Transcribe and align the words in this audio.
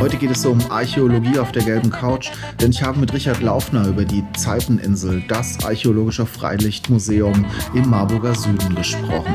Heute 0.00 0.16
geht 0.16 0.30
es 0.30 0.44
um 0.44 0.58
Archäologie 0.70 1.38
auf 1.38 1.52
der 1.52 1.62
gelben 1.62 1.90
Couch, 1.90 2.30
denn 2.60 2.70
ich 2.70 2.82
habe 2.82 2.98
mit 2.98 3.12
Richard 3.12 3.40
Laufner 3.42 3.86
über 3.86 4.04
die 4.04 4.24
Zeiteninsel, 4.36 5.22
das 5.28 5.64
archäologische 5.64 6.26
Freilichtmuseum 6.26 7.44
im 7.74 7.88
Marburger 7.88 8.34
Süden 8.34 8.74
gesprochen. 8.74 9.32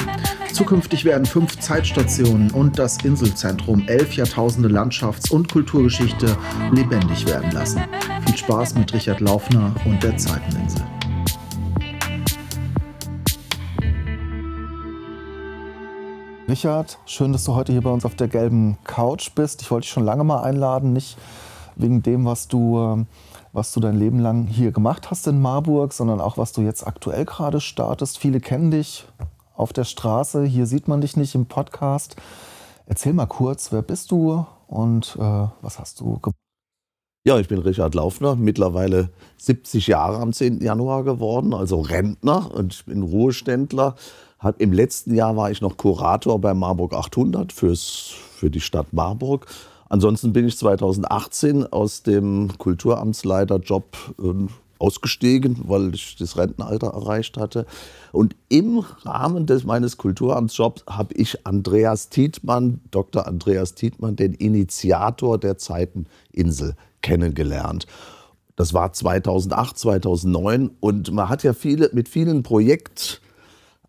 Zukünftig 0.53 1.05
werden 1.05 1.25
fünf 1.25 1.59
Zeitstationen 1.59 2.51
und 2.51 2.79
das 2.79 2.97
Inselzentrum 3.03 3.87
elf 3.87 4.13
Jahrtausende 4.13 4.69
Landschafts- 4.69 5.31
und 5.31 5.51
Kulturgeschichte 5.51 6.35
lebendig 6.71 7.27
werden 7.27 7.51
lassen. 7.51 7.81
Viel 8.25 8.37
Spaß 8.37 8.75
mit 8.75 8.93
Richard 8.93 9.21
Laufner 9.21 9.73
und 9.85 10.01
der 10.03 10.17
Zeiteninsel. 10.17 10.81
Richard, 16.47 16.97
schön, 17.05 17.33
dass 17.33 17.43
du 17.43 17.55
heute 17.55 17.73
hier 17.73 17.81
bei 17.81 17.89
uns 17.89 18.05
auf 18.05 18.15
der 18.15 18.29
gelben 18.29 18.77
Couch 18.85 19.31
bist. 19.35 19.61
Ich 19.61 19.69
wollte 19.69 19.83
dich 19.83 19.91
schon 19.91 20.05
lange 20.05 20.23
mal 20.23 20.43
einladen, 20.43 20.93
nicht 20.93 21.17
wegen 21.75 22.01
dem, 22.03 22.23
was 22.23 22.47
du, 22.47 22.79
ähm, 22.79 23.07
was 23.51 23.73
du 23.73 23.81
dein 23.81 23.99
Leben 23.99 24.19
lang 24.19 24.47
hier 24.47 24.71
gemacht 24.71 25.11
hast 25.11 25.27
in 25.27 25.41
Marburg, 25.41 25.91
sondern 25.91 26.21
auch, 26.21 26.37
was 26.37 26.53
du 26.53 26.61
jetzt 26.61 26.87
aktuell 26.87 27.25
gerade 27.25 27.59
startest. 27.59 28.17
Viele 28.17 28.39
kennen 28.39 28.71
dich 28.71 29.05
auf 29.55 29.73
der 29.73 29.83
Straße, 29.83 30.45
hier 30.45 30.67
sieht 30.67 30.87
man 30.87 31.01
dich 31.01 31.17
nicht 31.17 31.35
im 31.35 31.47
Podcast. 31.47 32.15
Erzähl 32.85 33.11
mal 33.11 33.25
kurz, 33.25 33.73
wer 33.73 33.81
bist 33.81 34.11
du 34.11 34.45
und 34.67 35.17
äh, 35.19 35.47
was 35.61 35.79
hast 35.79 35.99
du 35.99 36.17
gemacht? 36.19 36.37
Ja, 37.25 37.37
ich 37.39 37.49
bin 37.49 37.59
Richard 37.59 37.93
Laufner, 37.93 38.37
mittlerweile 38.37 39.09
70 39.35 39.87
Jahre 39.87 40.19
am 40.19 40.31
10. 40.31 40.61
Januar 40.61 41.03
geworden, 41.03 41.53
also 41.53 41.81
Rentner 41.81 42.49
und 42.55 42.73
ich 42.73 42.85
bin 42.85 43.03
Ruheständler 43.03 43.95
hat, 44.39 44.61
Im 44.61 44.71
letzten 44.71 45.15
Jahr 45.15 45.35
war 45.35 45.51
ich 45.51 45.61
noch 45.61 45.77
Kurator 45.77 46.39
bei 46.39 46.53
Marburg 46.53 46.93
800 46.93 47.51
fürs, 47.51 48.13
für 48.35 48.49
die 48.49 48.61
Stadt 48.61 48.93
Marburg. 48.93 49.47
Ansonsten 49.89 50.33
bin 50.33 50.47
ich 50.47 50.57
2018 50.57 51.65
aus 51.65 52.03
dem 52.03 52.51
Kulturamtsleiterjob 52.57 53.97
äh, 54.19 54.47
ausgestiegen, 54.79 55.61
weil 55.63 55.95
ich 55.95 56.17
das 56.17 56.37
Rentenalter 56.37 56.87
erreicht 56.87 57.37
hatte. 57.37 57.65
Und 58.11 58.35
im 58.49 58.83
Rahmen 59.03 59.47
des 59.47 59.63
meines 59.63 59.97
Kulturamtsjobs 59.97 60.83
habe 60.87 61.15
ich 61.15 61.47
Andreas 61.47 62.09
Tietmann, 62.09 62.81
Dr. 62.91 63.27
Andreas 63.27 63.73
Tietmann, 63.73 64.15
den 64.15 64.33
Initiator 64.33 65.39
der 65.39 65.57
Zeiteninsel, 65.57 66.75
kennengelernt. 67.01 67.87
Das 68.55 68.73
war 68.73 68.91
2008, 68.91 69.77
2009 69.77 70.71
und 70.79 71.11
man 71.11 71.29
hat 71.29 71.43
ja 71.43 71.53
viele, 71.53 71.89
mit 71.93 72.09
vielen 72.09 72.43
Projekten 72.43 73.21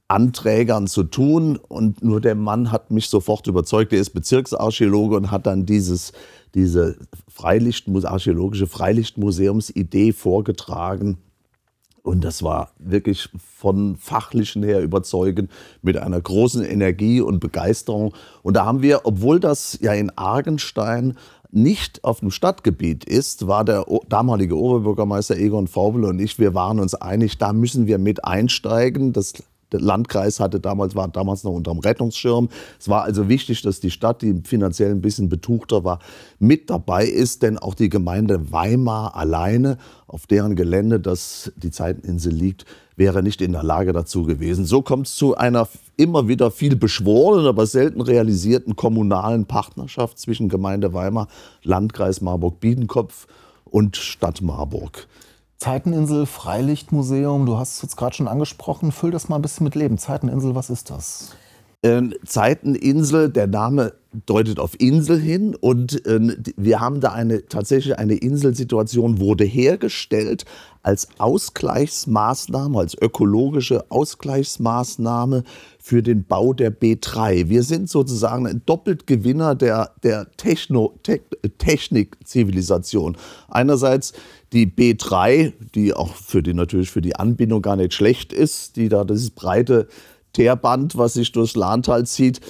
Anträgern 0.08 0.86
zu 0.86 1.04
tun. 1.04 1.56
Und 1.56 2.02
nur 2.02 2.20
der 2.20 2.34
Mann 2.34 2.72
hat 2.72 2.90
mich 2.90 3.08
sofort 3.08 3.46
überzeugt. 3.46 3.92
Er 3.92 4.00
ist 4.00 4.10
Bezirksarchäologe 4.10 5.16
und 5.16 5.30
hat 5.30 5.46
dann 5.46 5.66
dieses, 5.66 6.12
diese 6.54 6.96
Freilicht, 7.28 7.86
archäologische 8.04 8.66
Freilichtmuseumsidee 8.66 10.12
vorgetragen. 10.12 11.18
Und 12.02 12.24
das 12.24 12.42
war 12.42 12.72
wirklich 12.78 13.28
von 13.54 13.96
fachlichen 13.96 14.62
her 14.62 14.82
überzeugend, 14.82 15.50
mit 15.82 15.98
einer 15.98 16.20
großen 16.20 16.64
Energie 16.64 17.20
und 17.20 17.38
Begeisterung. 17.38 18.14
Und 18.42 18.54
da 18.54 18.64
haben 18.64 18.80
wir, 18.80 19.02
obwohl 19.04 19.40
das 19.40 19.78
ja 19.82 19.92
in 19.92 20.16
Argenstein 20.16 21.18
nicht 21.50 22.04
auf 22.04 22.20
dem 22.20 22.30
Stadtgebiet 22.30 23.04
ist, 23.04 23.46
war 23.46 23.64
der 23.64 23.84
damalige 24.08 24.56
Oberbürgermeister 24.56 25.36
Egon 25.36 25.66
Faubel 25.66 26.04
und 26.04 26.18
ich, 26.18 26.38
wir 26.38 26.54
waren 26.54 26.78
uns 26.78 26.94
einig, 26.94 27.38
da 27.38 27.52
müssen 27.52 27.86
wir 27.86 27.98
mit 27.98 28.24
einsteigen. 28.24 29.12
Das 29.12 29.34
der 29.72 29.80
Landkreis 29.80 30.40
hatte 30.40 30.60
damals, 30.60 30.94
war 30.94 31.08
damals 31.08 31.44
noch 31.44 31.52
unterm 31.52 31.78
Rettungsschirm. 31.78 32.48
Es 32.78 32.88
war 32.88 33.02
also 33.02 33.28
wichtig, 33.28 33.62
dass 33.62 33.80
die 33.80 33.90
Stadt, 33.90 34.22
die 34.22 34.40
finanziell 34.44 34.90
ein 34.90 35.00
bisschen 35.00 35.28
betuchter 35.28 35.84
war, 35.84 35.98
mit 36.38 36.70
dabei 36.70 37.06
ist, 37.06 37.42
denn 37.42 37.58
auch 37.58 37.74
die 37.74 37.88
Gemeinde 37.88 38.52
Weimar 38.52 39.14
alleine, 39.16 39.78
auf 40.06 40.26
deren 40.26 40.56
Gelände 40.56 41.00
das 41.00 41.52
die 41.56 41.70
Zeiteninsel 41.70 42.32
liegt, 42.32 42.64
wäre 42.96 43.22
nicht 43.22 43.40
in 43.40 43.52
der 43.52 43.62
Lage 43.62 43.92
dazu 43.92 44.24
gewesen. 44.24 44.64
So 44.64 44.82
kommt 44.82 45.06
es 45.06 45.16
zu 45.16 45.36
einer 45.36 45.68
immer 45.96 46.28
wieder 46.28 46.50
viel 46.50 46.74
beschworenen, 46.74 47.46
aber 47.46 47.66
selten 47.66 48.00
realisierten 48.00 48.74
kommunalen 48.74 49.46
Partnerschaft 49.46 50.18
zwischen 50.18 50.48
Gemeinde 50.48 50.94
Weimar, 50.94 51.28
Landkreis 51.62 52.20
Marburg-Biedenkopf 52.20 53.26
und 53.64 53.96
Stadt 53.96 54.42
Marburg. 54.42 55.06
Zeiteninsel, 55.60 56.26
Freilichtmuseum, 56.26 57.44
du 57.44 57.58
hast 57.58 57.74
es 57.74 57.82
jetzt 57.82 57.96
gerade 57.96 58.14
schon 58.14 58.28
angesprochen. 58.28 58.92
Füll 58.92 59.10
das 59.10 59.28
mal 59.28 59.36
ein 59.36 59.42
bisschen 59.42 59.64
mit 59.64 59.74
Leben. 59.74 59.98
Zeiteninsel, 59.98 60.54
was 60.54 60.70
ist 60.70 60.88
das? 60.88 61.30
Ähm, 61.84 62.12
Zeiteninsel, 62.24 63.28
der 63.28 63.46
Name 63.46 63.92
deutet 64.26 64.58
auf 64.58 64.72
Insel 64.80 65.20
hin 65.20 65.54
und 65.54 66.04
äh, 66.06 66.36
wir 66.56 66.80
haben 66.80 67.00
da 67.00 67.12
eine 67.12 67.46
tatsächlich 67.46 67.96
eine 67.96 68.14
Inselsituation 68.14 69.20
wurde 69.20 69.44
hergestellt 69.44 70.44
als 70.82 71.06
Ausgleichsmaßnahme, 71.18 72.80
als 72.80 73.00
ökologische 73.00 73.88
Ausgleichsmaßnahme 73.92 75.44
für 75.78 76.02
den 76.02 76.24
Bau 76.24 76.52
der 76.52 76.76
B3. 76.76 77.48
Wir 77.48 77.62
sind 77.62 77.88
sozusagen 77.88 78.48
ein 78.48 78.62
Doppeltgewinner 78.66 79.54
der, 79.54 79.92
der 80.02 80.32
Techno, 80.36 80.98
Te 81.04 81.20
Technikzivilisation. 81.58 83.16
Einerseits 83.48 84.14
die 84.52 84.66
B3, 84.66 85.52
die 85.74 85.94
auch 85.94 86.14
für 86.14 86.42
die, 86.42 86.54
natürlich 86.54 86.90
für 86.90 87.02
die 87.02 87.14
Anbindung 87.14 87.62
gar 87.62 87.76
nicht 87.76 87.94
schlecht 87.94 88.32
ist, 88.32 88.74
die 88.74 88.88
da 88.88 89.04
dieses 89.04 89.30
breite 89.30 89.86
Teerband, 90.32 90.96
was 90.96 91.14
sich 91.14 91.32
durchs 91.32 91.56
Lahntal 91.56 92.06
zieht, 92.06 92.40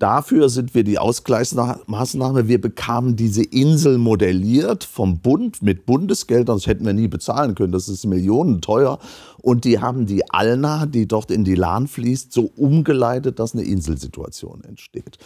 Dafür 0.00 0.48
sind 0.48 0.74
wir 0.74 0.82
die 0.82 0.98
Ausgleichsmaßnahme. 0.98 2.48
Wir 2.48 2.58
bekamen 2.58 3.16
diese 3.16 3.42
Insel 3.42 3.98
modelliert 3.98 4.82
vom 4.82 5.18
Bund 5.18 5.60
mit 5.60 5.84
Bundesgeldern. 5.84 6.56
Das 6.56 6.66
hätten 6.66 6.86
wir 6.86 6.94
nie 6.94 7.06
bezahlen 7.06 7.54
können. 7.54 7.72
Das 7.72 7.86
ist 7.86 8.06
Millionen 8.06 8.62
teuer. 8.62 8.98
Und 9.42 9.64
die 9.64 9.78
haben 9.78 10.06
die 10.06 10.30
Alna, 10.30 10.86
die 10.86 11.06
dort 11.06 11.30
in 11.30 11.44
die 11.44 11.54
Lahn 11.54 11.86
fließt, 11.86 12.32
so 12.32 12.50
umgeleitet, 12.56 13.38
dass 13.38 13.52
eine 13.52 13.64
Inselsituation 13.64 14.64
entsteht. 14.64 15.18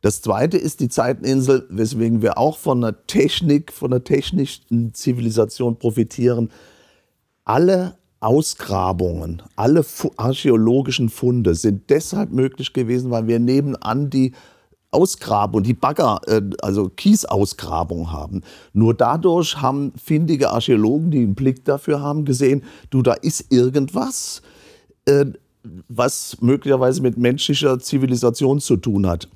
Das 0.00 0.20
zweite 0.20 0.58
ist 0.58 0.80
die 0.80 0.88
Zeiteninsel, 0.88 1.68
weswegen 1.70 2.20
wir 2.20 2.38
auch 2.38 2.58
von 2.58 2.80
der 2.80 3.06
Technik, 3.06 3.72
von 3.72 3.92
der 3.92 4.02
technischen 4.02 4.94
Zivilisation 4.94 5.78
profitieren. 5.78 6.50
Alle 7.44 7.98
Ausgrabungen, 8.20 9.42
alle 9.54 9.84
archäologischen 10.16 11.08
Funde 11.08 11.54
sind 11.54 11.88
deshalb 11.90 12.32
möglich 12.32 12.72
gewesen, 12.72 13.10
weil 13.10 13.26
wir 13.28 13.38
nebenan 13.38 14.10
die 14.10 14.32
Ausgrabung, 14.90 15.62
die 15.62 15.74
Bagger, 15.74 16.20
äh, 16.26 16.40
also 16.62 16.88
Kiesausgrabung 16.88 18.10
haben. 18.10 18.42
Nur 18.72 18.94
dadurch 18.94 19.60
haben 19.60 19.92
findige 20.02 20.50
Archäologen, 20.50 21.10
die 21.10 21.18
einen 21.18 21.34
Blick 21.34 21.64
dafür 21.64 22.00
haben, 22.00 22.24
gesehen, 22.24 22.64
du, 22.90 23.02
da 23.02 23.12
ist 23.12 23.52
irgendwas, 23.52 24.42
äh, 25.04 25.26
was 25.88 26.38
möglicherweise 26.40 27.02
mit 27.02 27.18
menschlicher 27.18 27.78
Zivilisation 27.78 28.60
zu 28.60 28.76
tun 28.76 29.06
hat. 29.06 29.28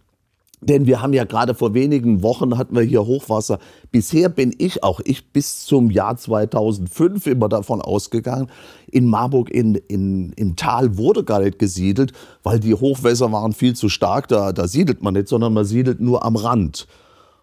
Denn 0.63 0.87
wir 0.87 1.03
haben 1.03 1.13
ja 1.13 1.25
gerade 1.25 1.55
vor 1.55 1.75
wenigen 1.75 2.23
Wochen 2.23 2.57
hatten 2.57 2.77
wir 2.77 2.83
hier 2.83 3.05
Hochwasser. 3.05 3.59
Bisher 3.91 4.29
bin 4.29 4.55
ich 4.59 4.85
auch 4.85 5.01
ich 5.05 5.27
bis 5.33 5.65
zum 5.65 5.91
Jahr 5.91 6.17
2005 6.17 7.27
immer 7.27 7.49
davon 7.49 7.83
ausgegangen, 7.83 8.47
in 8.89 9.07
Marburg 9.07 9.51
in, 9.51 9.75
in, 9.75 10.33
im 10.35 10.55
Tal 10.55 10.97
wurde 10.97 11.25
gar 11.25 11.41
nicht 11.41 11.59
gesiedelt, 11.59 12.13
weil 12.45 12.61
die 12.61 12.75
Hochwässer 12.75 13.33
waren 13.33 13.53
viel 13.53 13.75
zu 13.75 13.89
stark. 13.89 14.29
Da, 14.29 14.53
da 14.53 14.69
siedelt 14.69 15.03
man 15.03 15.15
nicht, 15.15 15.27
sondern 15.27 15.53
man 15.53 15.65
siedelt 15.65 16.01
nur 16.01 16.25
am 16.25 16.37
Rand. 16.37 16.87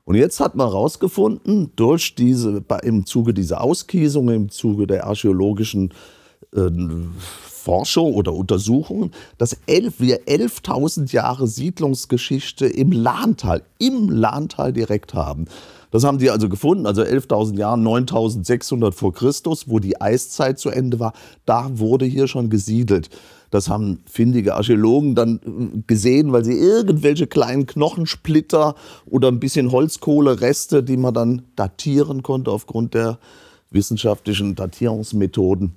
Und 0.06 0.16
jetzt 0.16 0.40
hat 0.40 0.56
man 0.56 0.70
herausgefunden, 0.70 1.72
durch 1.76 2.16
diese, 2.16 2.64
im 2.84 3.06
Zuge 3.06 3.34
dieser 3.34 3.62
Auskiesung, 3.62 4.30
im 4.30 4.50
Zuge 4.50 4.88
der 4.88 5.06
archäologischen 5.06 5.92
äh, 5.92 6.19
Forschung 7.60 8.14
oder 8.14 8.34
Untersuchungen, 8.34 9.12
dass 9.38 9.58
elf, 9.68 10.00
wir 10.00 10.26
11.000 10.26 11.12
Jahre 11.12 11.48
Siedlungsgeschichte 11.48 12.66
im 12.66 12.92
Lahntal, 12.92 13.62
im 13.78 14.10
Lahntal 14.10 14.74
direkt 14.74 15.14
haben. 15.14 15.46
Das 15.92 16.04
haben 16.04 16.20
die 16.20 16.30
also 16.30 16.50
gefunden, 16.50 16.86
also 16.86 17.02
11.000 17.02 17.58
Jahre, 17.58 17.78
9.600 17.80 18.92
vor 18.92 19.14
Christus, 19.14 19.68
wo 19.68 19.80
die 19.80 20.00
Eiszeit 20.00 20.60
zu 20.60 20.70
Ende 20.70 21.00
war. 21.00 21.14
Da 21.46 21.70
wurde 21.78 22.06
hier 22.06 22.28
schon 22.28 22.50
gesiedelt. 22.50 23.10
Das 23.52 23.70
haben 23.70 24.00
findige 24.06 24.56
Archäologen 24.56 25.16
dann 25.16 25.40
äh, 25.44 25.82
gesehen, 25.88 26.32
weil 26.32 26.46
sie 26.46 26.58
irgendwelche 26.58 27.26
kleinen 27.26 27.66
Knochensplitter 27.66 28.76
oder 29.08 29.28
ein 29.30 29.40
bisschen 29.40 29.72
Holzkohlereste, 29.72 30.84
die 30.84 30.98
man 30.98 31.14
dann 31.14 31.42
datieren 31.56 32.22
konnte 32.22 32.52
aufgrund 32.52 32.94
der 32.94 33.18
wissenschaftlichen 33.72 34.56
Datierungsmethoden. 34.56 35.74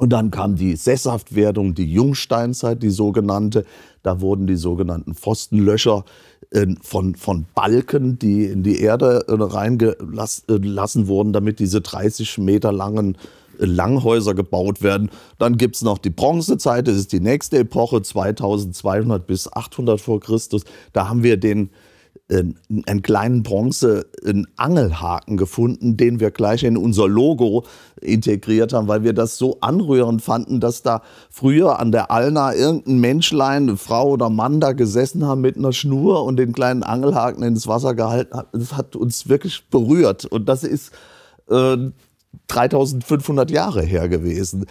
Und 0.00 0.14
dann 0.14 0.30
kam 0.30 0.56
die 0.56 0.76
Sesshaftwerdung, 0.76 1.74
die 1.74 1.92
Jungsteinzeit, 1.92 2.82
die 2.82 2.88
sogenannte. 2.88 3.66
Da 4.02 4.22
wurden 4.22 4.46
die 4.46 4.56
sogenannten 4.56 5.12
Pfostenlöcher 5.12 6.06
äh, 6.52 6.68
von, 6.80 7.16
von 7.16 7.44
Balken, 7.54 8.18
die 8.18 8.46
in 8.46 8.62
die 8.62 8.80
Erde 8.80 9.26
äh, 9.28 9.34
reingelassen 9.34 11.06
wurden, 11.06 11.34
damit 11.34 11.58
diese 11.58 11.82
30 11.82 12.38
Meter 12.38 12.72
langen 12.72 13.18
äh, 13.58 13.66
Langhäuser 13.66 14.32
gebaut 14.32 14.82
werden. 14.82 15.10
Dann 15.36 15.58
gibt 15.58 15.76
es 15.76 15.82
noch 15.82 15.98
die 15.98 16.08
Bronzezeit, 16.08 16.88
das 16.88 16.96
ist 16.96 17.12
die 17.12 17.20
nächste 17.20 17.58
Epoche, 17.58 18.00
2200 18.00 19.26
bis 19.26 19.52
800 19.52 20.00
vor 20.00 20.18
Christus. 20.18 20.64
Da 20.94 21.10
haben 21.10 21.22
wir 21.22 21.36
den 21.36 21.68
einen 22.30 23.02
kleinen 23.02 23.42
Bronze 23.42 24.06
einen 24.24 24.46
Angelhaken 24.56 25.36
gefunden, 25.36 25.96
den 25.96 26.20
wir 26.20 26.30
gleich 26.30 26.62
in 26.62 26.76
unser 26.76 27.08
Logo 27.08 27.64
integriert 28.00 28.72
haben, 28.72 28.88
weil 28.88 29.02
wir 29.02 29.12
das 29.12 29.36
so 29.36 29.58
anrührend 29.60 30.22
fanden, 30.22 30.60
dass 30.60 30.82
da 30.82 31.02
früher 31.28 31.80
an 31.80 31.92
der 31.92 32.10
Alna 32.10 32.54
irgendein 32.54 32.98
Menschlein, 32.98 33.68
eine 33.68 33.76
Frau 33.76 34.10
oder 34.10 34.30
Mann 34.30 34.60
da 34.60 34.72
gesessen 34.72 35.26
haben 35.26 35.40
mit 35.40 35.56
einer 35.56 35.72
Schnur 35.72 36.24
und 36.24 36.36
den 36.36 36.52
kleinen 36.52 36.82
Angelhaken 36.82 37.42
ins 37.42 37.66
Wasser 37.66 37.94
gehalten 37.94 38.36
hat. 38.36 38.48
Das 38.52 38.76
hat 38.76 38.94
uns 38.94 39.28
wirklich 39.28 39.64
berührt 39.68 40.24
und 40.24 40.48
das 40.48 40.62
ist 40.62 40.92
äh, 41.50 41.76
3500 42.46 43.50
Jahre 43.50 43.82
her 43.82 44.08
gewesen. 44.08 44.66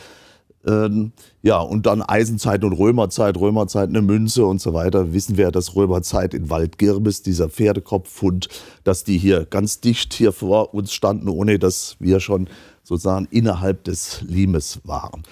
Ähm, 0.65 1.13
ja, 1.41 1.59
und 1.59 1.85
dann 1.85 2.01
Eisenzeit 2.01 2.63
und 2.63 2.73
Römerzeit, 2.73 3.37
Römerzeit 3.37 3.89
eine 3.89 4.01
Münze 4.01 4.45
und 4.45 4.59
so 4.59 4.73
weiter. 4.73 5.13
Wissen 5.13 5.37
wir, 5.37 5.51
dass 5.51 5.75
Römerzeit 5.75 6.33
in 6.33 6.49
Waldgirbis, 6.49 7.21
dieser 7.21 7.49
Pferdekopffund, 7.49 8.49
dass 8.83 9.03
die 9.03 9.17
hier 9.17 9.45
ganz 9.45 9.79
dicht 9.79 10.13
hier 10.13 10.31
vor 10.31 10.73
uns 10.73 10.93
standen, 10.93 11.29
ohne 11.29 11.59
dass 11.59 11.95
wir 11.99 12.19
schon 12.19 12.49
sozusagen 12.83 13.27
innerhalb 13.31 13.83
des 13.85 14.21
Limes 14.21 14.81
waren. 14.83 15.23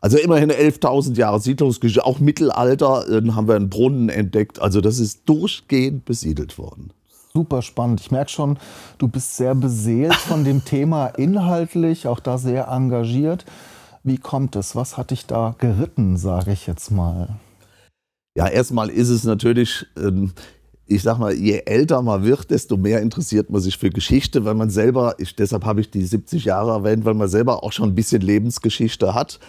Also 0.00 0.18
immerhin 0.18 0.50
11.000 0.50 1.16
Jahre 1.16 1.40
Siedlungsgeschichte, 1.40 2.04
auch 2.04 2.18
Mittelalter 2.18 3.08
äh, 3.08 3.26
haben 3.30 3.48
wir 3.48 3.54
einen 3.54 3.70
Brunnen 3.70 4.10
entdeckt. 4.10 4.60
Also 4.60 4.82
das 4.82 4.98
ist 4.98 5.22
durchgehend 5.24 6.04
besiedelt 6.04 6.58
worden. 6.58 6.90
Super 7.32 7.62
spannend. 7.62 8.02
Ich 8.02 8.10
merke 8.10 8.30
schon, 8.30 8.58
du 8.98 9.08
bist 9.08 9.36
sehr 9.36 9.54
beseelt 9.54 10.14
von 10.14 10.44
dem 10.44 10.64
Thema 10.64 11.06
inhaltlich, 11.06 12.06
auch 12.06 12.20
da 12.20 12.36
sehr 12.36 12.68
engagiert. 12.68 13.46
Wie 14.06 14.18
kommt 14.18 14.54
es? 14.54 14.76
Was 14.76 14.98
hat 14.98 15.10
dich 15.10 15.24
da 15.24 15.56
geritten, 15.58 16.18
sage 16.18 16.52
ich 16.52 16.66
jetzt 16.66 16.90
mal? 16.90 17.40
Ja, 18.36 18.46
erstmal 18.46 18.90
ist 18.90 19.08
es 19.08 19.24
natürlich, 19.24 19.86
ähm, 19.96 20.32
ich 20.86 21.02
sag 21.02 21.18
mal, 21.18 21.32
je 21.32 21.62
älter 21.64 22.02
man 22.02 22.22
wird, 22.22 22.50
desto 22.50 22.76
mehr 22.76 23.00
interessiert 23.00 23.48
man 23.48 23.62
sich 23.62 23.78
für 23.78 23.88
Geschichte, 23.88 24.44
weil 24.44 24.54
man 24.54 24.68
selber, 24.68 25.14
ich, 25.16 25.34
deshalb 25.34 25.64
habe 25.64 25.80
ich 25.80 25.90
die 25.90 26.04
70 26.04 26.44
Jahre 26.44 26.72
erwähnt, 26.72 27.06
weil 27.06 27.14
man 27.14 27.28
selber 27.28 27.64
auch 27.64 27.72
schon 27.72 27.88
ein 27.88 27.94
bisschen 27.94 28.20
Lebensgeschichte 28.20 29.14
hat. 29.14 29.40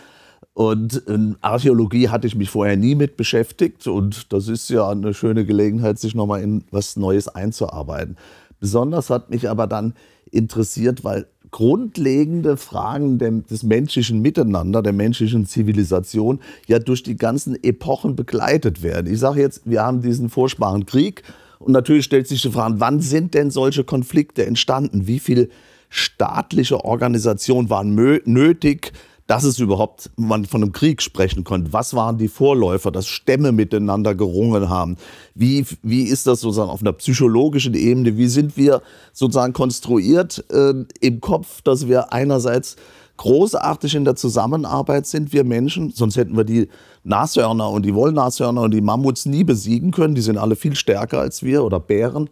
Und 0.54 0.96
in 0.96 1.36
Archäologie 1.42 2.08
hatte 2.08 2.28
ich 2.28 2.36
mich 2.36 2.50
vorher 2.50 2.78
nie 2.78 2.96
mit 2.96 3.18
beschäftigt 3.18 3.88
und 3.88 4.32
das 4.32 4.48
ist 4.48 4.70
ja 4.70 4.88
eine 4.88 5.14
schöne 5.14 5.46
Gelegenheit, 5.46 6.00
sich 6.00 6.16
nochmal 6.16 6.42
in 6.42 6.64
was 6.72 6.96
Neues 6.96 7.28
einzuarbeiten. 7.28 8.16
Besonders 8.62 9.10
hat 9.10 9.30
mich 9.30 9.50
aber 9.50 9.68
dann 9.68 9.96
interessiert, 10.32 11.04
weil 11.04 11.28
grundlegende 11.56 12.58
Fragen 12.58 13.18
des 13.18 13.64
menschlichen 13.64 14.22
Miteinander, 14.22 14.82
der 14.82 14.92
menschlichen 14.92 15.46
Zivilisation 15.46 16.42
ja 16.68 16.80
durch 16.80 17.02
die 17.02 17.16
ganzen 17.16 17.56
Epochen 17.64 18.18
begleitet 18.18 18.84
werden. 18.84 19.10
Ich 19.10 19.22
sage 19.22 19.40
jetzt, 19.40 19.62
wir 19.64 19.82
haben 19.82 20.02
diesen 20.02 20.28
furchtbaren 20.28 20.86
Krieg 20.86 21.24
und 21.60 21.72
natürlich 21.72 22.04
stellt 22.04 22.28
sich 22.28 22.42
die 22.42 22.52
Frage, 22.52 22.76
wann 22.80 23.00
sind 23.00 23.36
denn 23.36 23.52
solche 23.52 23.86
Konflikte 23.86 24.46
entstanden? 24.46 25.08
Wie 25.08 25.20
viel 25.20 25.50
staatliche 25.88 26.84
Organisation 26.84 27.70
waren 27.70 27.96
nötig? 28.26 28.92
Dass 29.28 29.44
es 29.44 29.60
überhaupt 29.60 30.12
man 30.18 30.46
von 30.46 30.62
einem 30.62 30.72
Krieg 30.72 31.02
sprechen 31.02 31.44
konnte. 31.44 31.74
Was 31.74 31.96
waren 31.96 32.20
die 32.20 32.28
Vorläufer, 32.28 32.92
dass 32.92 33.08
Stämme 33.08 33.52
miteinander 33.52 34.14
gerungen 34.14 34.70
haben? 34.70 34.98
Wie, 35.34 35.66
wie 35.82 36.04
ist 36.04 36.28
das 36.28 36.42
sozusagen 36.42 36.70
auf 36.70 36.82
einer 36.82 36.94
psychologischen 36.94 37.74
Ebene? 37.74 38.18
Wie 38.18 38.28
sind 38.28 38.56
wir 38.56 38.84
sozusagen 39.14 39.54
konstruiert 39.54 40.46
äh, 40.52 40.74
im 41.00 41.22
Kopf, 41.22 41.64
dass 41.64 41.88
wir 41.88 42.14
einerseits 42.14 42.76
großartig 43.18 43.96
in 43.96 44.06
der 44.06 44.16
Zusammenarbeit 44.16 45.08
sind, 45.08 45.34
wir 45.34 45.44
Menschen, 45.44 45.92
sonst 45.92 46.18
hätten 46.18 46.38
wir 46.38 46.44
die 46.44 46.70
Nashörner 47.04 47.68
und 47.70 47.84
die 47.84 47.96
Wollnashörner 47.96 48.62
und 48.62 48.74
die 48.74 48.82
Mammuts 48.82 49.26
nie 49.26 49.44
besiegen 49.44 49.90
können. 49.92 50.16
Die 50.16 50.22
sind 50.22 50.38
alle 50.38 50.56
viel 50.56 50.76
stärker 50.76 51.20
als 51.20 51.42
wir 51.42 51.64
oder 51.64 51.80
Bären. 51.80 52.30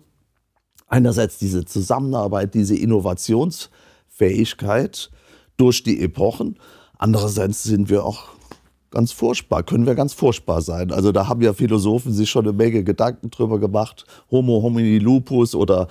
Einerseits 0.88 1.40
diese 1.40 1.66
Zusammenarbeit, 1.66 2.54
diese 2.54 2.76
Innovationsfähigkeit 2.76 5.10
durch 5.58 5.82
die 5.84 6.02
Epochen 6.02 6.58
Andererseits 6.98 7.64
sind 7.64 7.90
wir 7.90 8.06
auch 8.06 8.30
ganz 8.92 9.12
furchtbar, 9.12 9.64
können 9.64 9.86
wir 9.86 9.96
ganz 9.96 10.14
furchtbar 10.14 10.62
sein. 10.62 10.92
Also 10.92 11.12
da 11.12 11.28
haben 11.28 11.42
ja 11.42 11.54
Philosophen 11.54 12.14
sich 12.14 12.30
schon 12.30 12.46
eine 12.46 12.54
Menge 12.54 12.84
Gedanken 12.84 13.32
drüber 13.32 13.60
gemacht. 13.60 14.06
Homo 14.30 14.62
homini 14.62 15.00
lupus 15.00 15.56
oder 15.56 15.88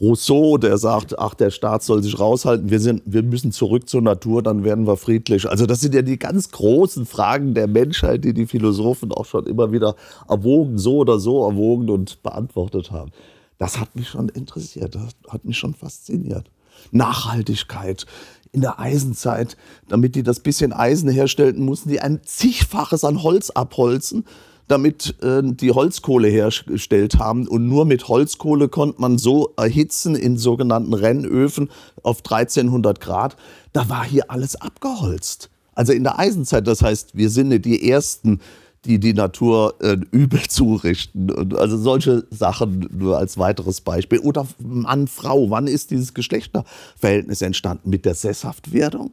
Rousseau, 0.00 0.58
der 0.58 0.78
sagt, 0.78 1.18
ach, 1.18 1.34
der 1.34 1.50
Staat 1.50 1.82
soll 1.82 2.02
sich 2.02 2.18
raushalten, 2.18 2.70
wir, 2.70 2.78
sind, 2.78 3.02
wir 3.04 3.24
müssen 3.24 3.50
zurück 3.50 3.88
zur 3.88 4.00
Natur, 4.00 4.42
dann 4.42 4.62
werden 4.62 4.86
wir 4.86 4.96
friedlich. 4.96 5.48
Also 5.48 5.66
das 5.66 5.80
sind 5.80 5.94
ja 5.94 6.02
die 6.02 6.18
ganz 6.18 6.50
großen 6.50 7.04
Fragen 7.04 7.54
der 7.54 7.66
Menschheit, 7.66 8.24
die 8.24 8.32
die 8.32 8.46
Philosophen 8.46 9.12
auch 9.12 9.26
schon 9.26 9.46
immer 9.46 9.72
wieder 9.72 9.96
erwogen, 10.28 10.78
so 10.78 10.98
oder 10.98 11.18
so 11.18 11.44
erwogen 11.44 11.90
und 11.90 12.22
beantwortet 12.22 12.92
haben. 12.92 13.10
Das 13.58 13.80
hat 13.80 13.96
mich 13.96 14.08
schon 14.08 14.28
interessiert, 14.28 14.94
das 14.94 15.16
hat 15.28 15.44
mich 15.44 15.58
schon 15.58 15.74
fasziniert. 15.74 16.48
Nachhaltigkeit, 16.92 18.06
in 18.52 18.60
der 18.60 18.78
Eisenzeit, 18.78 19.56
damit 19.88 20.14
die 20.14 20.22
das 20.22 20.40
bisschen 20.40 20.72
Eisen 20.72 21.08
herstellten, 21.08 21.64
mussten 21.64 21.88
die 21.88 22.00
ein 22.00 22.20
zigfaches 22.24 23.04
an 23.04 23.22
Holz 23.22 23.50
abholzen, 23.50 24.24
damit 24.68 25.22
äh, 25.22 25.42
die 25.42 25.72
Holzkohle 25.72 26.28
hergestellt 26.28 27.18
haben. 27.18 27.48
Und 27.48 27.66
nur 27.66 27.84
mit 27.84 28.08
Holzkohle 28.08 28.68
konnte 28.68 29.00
man 29.00 29.18
so 29.18 29.52
erhitzen 29.56 30.14
in 30.14 30.36
sogenannten 30.36 30.94
Rennöfen 30.94 31.70
auf 32.02 32.18
1300 32.18 33.00
Grad. 33.00 33.36
Da 33.72 33.88
war 33.88 34.04
hier 34.04 34.30
alles 34.30 34.56
abgeholzt. 34.56 35.50
Also 35.74 35.92
in 35.92 36.04
der 36.04 36.18
Eisenzeit, 36.18 36.66
das 36.66 36.82
heißt, 36.82 37.16
wir 37.16 37.30
sind 37.30 37.48
nicht 37.48 37.64
die 37.64 37.88
Ersten, 37.88 38.40
die 38.84 38.98
die 38.98 39.14
Natur 39.14 39.74
äh, 39.80 39.96
übel 40.10 40.40
zurichten. 40.48 41.30
Und 41.30 41.56
also 41.56 41.76
solche 41.76 42.24
Sachen 42.30 42.88
nur 42.92 43.18
als 43.18 43.38
weiteres 43.38 43.80
Beispiel. 43.80 44.20
Oder 44.20 44.46
Mann, 44.58 45.08
Frau, 45.08 45.50
wann 45.50 45.66
ist 45.66 45.90
dieses 45.90 46.14
Geschlechterverhältnis 46.14 47.42
entstanden? 47.42 47.90
Mit 47.90 48.04
der 48.04 48.14
Sesshaftwerdung? 48.14 49.12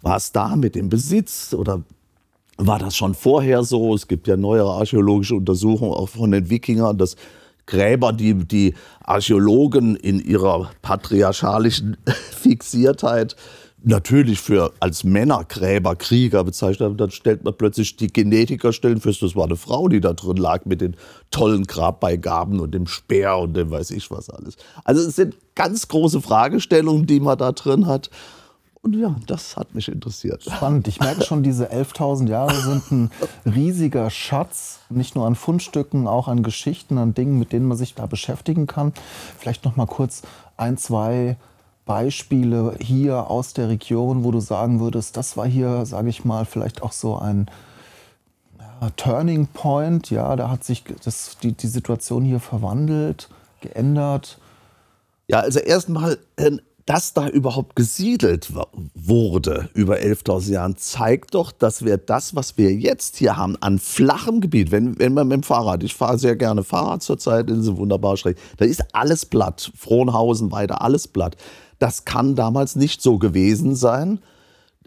War 0.00 0.16
es 0.16 0.32
da 0.32 0.56
mit 0.56 0.74
dem 0.74 0.88
Besitz 0.88 1.54
oder 1.54 1.82
war 2.56 2.78
das 2.78 2.96
schon 2.96 3.14
vorher 3.14 3.62
so? 3.64 3.94
Es 3.94 4.08
gibt 4.08 4.26
ja 4.26 4.36
neuere 4.36 4.72
archäologische 4.72 5.36
Untersuchungen 5.36 5.92
auch 5.92 6.08
von 6.08 6.30
den 6.30 6.50
Wikingern, 6.50 6.98
dass 6.98 7.16
Gräber, 7.66 8.12
die 8.12 8.34
die 8.34 8.74
Archäologen 9.04 9.96
in 9.96 10.20
ihrer 10.20 10.70
patriarchalischen 10.82 11.96
Fixiertheit 12.30 13.36
natürlich 13.84 14.40
für 14.40 14.72
als 14.80 15.04
Männergräber, 15.04 15.96
Krieger 15.96 16.44
bezeichnet 16.44 17.00
dann 17.00 17.10
stellt 17.10 17.44
man 17.44 17.54
plötzlich 17.56 17.96
die 17.96 18.08
Genetiker 18.08 18.72
stellen 18.72 19.00
fest, 19.00 19.22
das 19.22 19.36
war 19.36 19.44
eine 19.44 19.56
Frau, 19.56 19.88
die 19.88 20.00
da 20.00 20.12
drin 20.12 20.36
lag 20.36 20.64
mit 20.64 20.80
den 20.80 20.96
tollen 21.30 21.64
Grabbeigaben 21.64 22.60
und 22.60 22.72
dem 22.72 22.86
Speer 22.86 23.38
und 23.38 23.54
dem 23.54 23.70
weiß 23.70 23.90
ich 23.90 24.10
was 24.10 24.30
alles. 24.30 24.56
Also 24.84 25.02
es 25.02 25.16
sind 25.16 25.36
ganz 25.54 25.88
große 25.88 26.20
Fragestellungen, 26.20 27.06
die 27.06 27.20
man 27.20 27.38
da 27.38 27.52
drin 27.52 27.86
hat. 27.86 28.10
Und 28.82 28.96
ja, 28.96 29.14
das 29.28 29.56
hat 29.56 29.76
mich 29.76 29.88
interessiert. 29.88 30.42
Spannend. 30.42 30.88
Ich 30.88 30.98
merke 30.98 31.24
schon, 31.24 31.44
diese 31.44 31.70
11.000 31.70 32.28
Jahre 32.28 32.54
sind 32.54 32.90
ein 32.90 33.10
riesiger 33.46 34.10
Schatz, 34.10 34.80
nicht 34.90 35.14
nur 35.14 35.24
an 35.24 35.36
Fundstücken, 35.36 36.08
auch 36.08 36.26
an 36.26 36.42
Geschichten, 36.42 36.98
an 36.98 37.14
Dingen, 37.14 37.38
mit 37.38 37.52
denen 37.52 37.68
man 37.68 37.78
sich 37.78 37.94
da 37.94 38.06
beschäftigen 38.06 38.66
kann. 38.66 38.92
Vielleicht 39.38 39.64
noch 39.64 39.76
mal 39.76 39.86
kurz 39.86 40.22
ein, 40.56 40.78
zwei 40.78 41.36
Beispiele 41.84 42.76
hier 42.80 43.30
aus 43.30 43.54
der 43.54 43.68
Region, 43.68 44.24
wo 44.24 44.30
du 44.30 44.40
sagen 44.40 44.80
würdest, 44.80 45.16
das 45.16 45.36
war 45.36 45.46
hier, 45.46 45.84
sage 45.86 46.08
ich 46.08 46.24
mal, 46.24 46.44
vielleicht 46.44 46.82
auch 46.82 46.92
so 46.92 47.18
ein 47.18 47.50
Turning 48.96 49.46
Point? 49.46 50.10
Ja, 50.10 50.36
da 50.36 50.50
hat 50.50 50.64
sich 50.64 50.84
das, 51.04 51.36
die, 51.42 51.52
die 51.52 51.66
Situation 51.66 52.24
hier 52.24 52.40
verwandelt, 52.40 53.28
geändert. 53.60 54.38
Ja, 55.28 55.40
also 55.40 55.60
erstmal, 55.60 56.18
äh, 56.36 56.52
dass 56.86 57.14
da 57.14 57.28
überhaupt 57.28 57.76
gesiedelt 57.76 58.52
wurde 58.94 59.70
über 59.74 59.96
11.000 59.96 60.50
Jahren, 60.50 60.76
zeigt 60.76 61.34
doch, 61.34 61.52
dass 61.52 61.84
wir 61.84 61.96
das, 61.96 62.34
was 62.34 62.58
wir 62.58 62.72
jetzt 62.74 63.16
hier 63.16 63.36
haben, 63.36 63.56
an 63.60 63.78
flachem 63.78 64.40
Gebiet, 64.40 64.72
wenn, 64.72 64.98
wenn 64.98 65.14
man 65.14 65.28
mit 65.28 65.36
dem 65.36 65.42
Fahrrad, 65.44 65.84
ich 65.84 65.94
fahre 65.94 66.18
sehr 66.18 66.34
gerne 66.34 66.64
Fahrrad 66.64 67.02
zurzeit 67.02 67.48
in 67.50 67.62
so 67.62 67.76
wunderbar 67.76 68.16
schräg, 68.16 68.36
da 68.56 68.64
ist 68.64 68.84
alles 68.94 69.26
platt, 69.26 69.70
Frohnhausen 69.76 70.50
weiter, 70.50 70.82
alles 70.82 71.06
platt. 71.06 71.36
Das 71.82 72.04
kann 72.04 72.36
damals 72.36 72.76
nicht 72.76 73.02
so 73.02 73.18
gewesen 73.18 73.74
sein, 73.74 74.20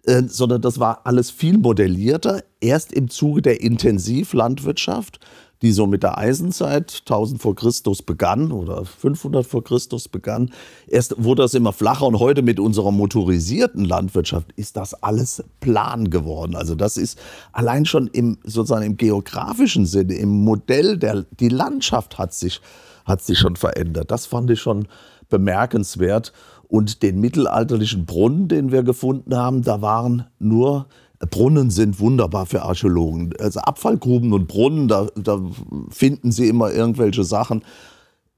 äh, 0.06 0.24
sondern 0.28 0.62
das 0.62 0.80
war 0.80 1.02
alles 1.04 1.30
viel 1.30 1.58
modellierter. 1.58 2.42
Erst 2.62 2.94
im 2.94 3.10
Zuge 3.10 3.42
der 3.42 3.60
Intensivlandwirtschaft 3.60 5.20
die 5.62 5.72
so 5.72 5.88
mit 5.88 6.04
der 6.04 6.18
Eisenzeit 6.18 7.02
1000 7.06 7.42
vor 7.42 7.56
Christus 7.56 8.02
begann 8.02 8.52
oder 8.52 8.86
500 8.86 9.48
vor 9.48 9.64
Christus 9.64 10.08
begann. 10.08 10.52
Erst 10.86 11.16
wurde 11.18 11.42
das 11.44 11.54
immer 11.54 11.74
flacher 11.74 12.06
und 12.06 12.20
heute 12.20 12.42
mit 12.42 12.60
unserer 12.60 12.92
motorisierten 12.92 13.84
Landwirtschaft 13.86 14.52
ist 14.58 14.78
das 14.78 14.94
alles 15.02 15.44
plan 15.62 16.10
geworden. 16.10 16.56
Also 16.56 16.76
das 16.76 16.98
ist 16.98 17.18
allein 17.52 17.86
schon 17.86 18.08
im 18.08 18.38
sozusagen 18.44 18.86
im 18.86 18.98
geografischen 18.98 19.86
Sinne, 19.86 20.14
im 20.16 20.44
Modell 20.44 20.98
der 20.98 21.26
die 21.40 21.50
Landschaft 21.50 22.18
hat 22.18 22.34
sich 22.34 22.62
hat 23.06 23.22
sich 23.22 23.38
schon 23.40 23.56
verändert. 23.56 24.12
Das 24.12 24.26
fand 24.26 24.50
ich 24.50 24.60
schon 24.60 24.88
bemerkenswert 25.30 26.34
und 26.68 27.04
den 27.04 27.20
mittelalterlichen 27.20 28.06
Brunnen, 28.06 28.48
den 28.48 28.72
wir 28.72 28.84
gefunden 28.84 29.36
haben, 29.36 29.62
da 29.62 29.82
waren 29.82 30.26
nur 30.40 30.88
Brunnen 31.20 31.70
sind 31.70 32.00
wunderbar 32.00 32.46
für 32.46 32.64
Archäologen. 32.64 33.34
Also 33.40 33.62
Abfallgruben 33.62 34.34
und 34.34 34.48
Brunnen, 34.48 34.88
da, 34.88 35.08
da 35.16 35.42
finden 35.90 36.32
sie 36.32 36.48
immer 36.48 36.72
irgendwelche 36.72 37.24
Sachen. 37.24 37.64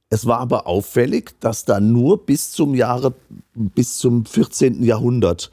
Es 0.09 0.25
war 0.25 0.39
aber 0.39 0.67
auffällig, 0.67 1.35
dass 1.39 1.65
da 1.65 1.79
nur 1.79 2.25
bis 2.25 2.51
zum 2.51 2.75
Jahre, 2.75 3.13
bis 3.55 3.97
zum 3.97 4.25
14. 4.25 4.83
Jahrhundert 4.83 5.51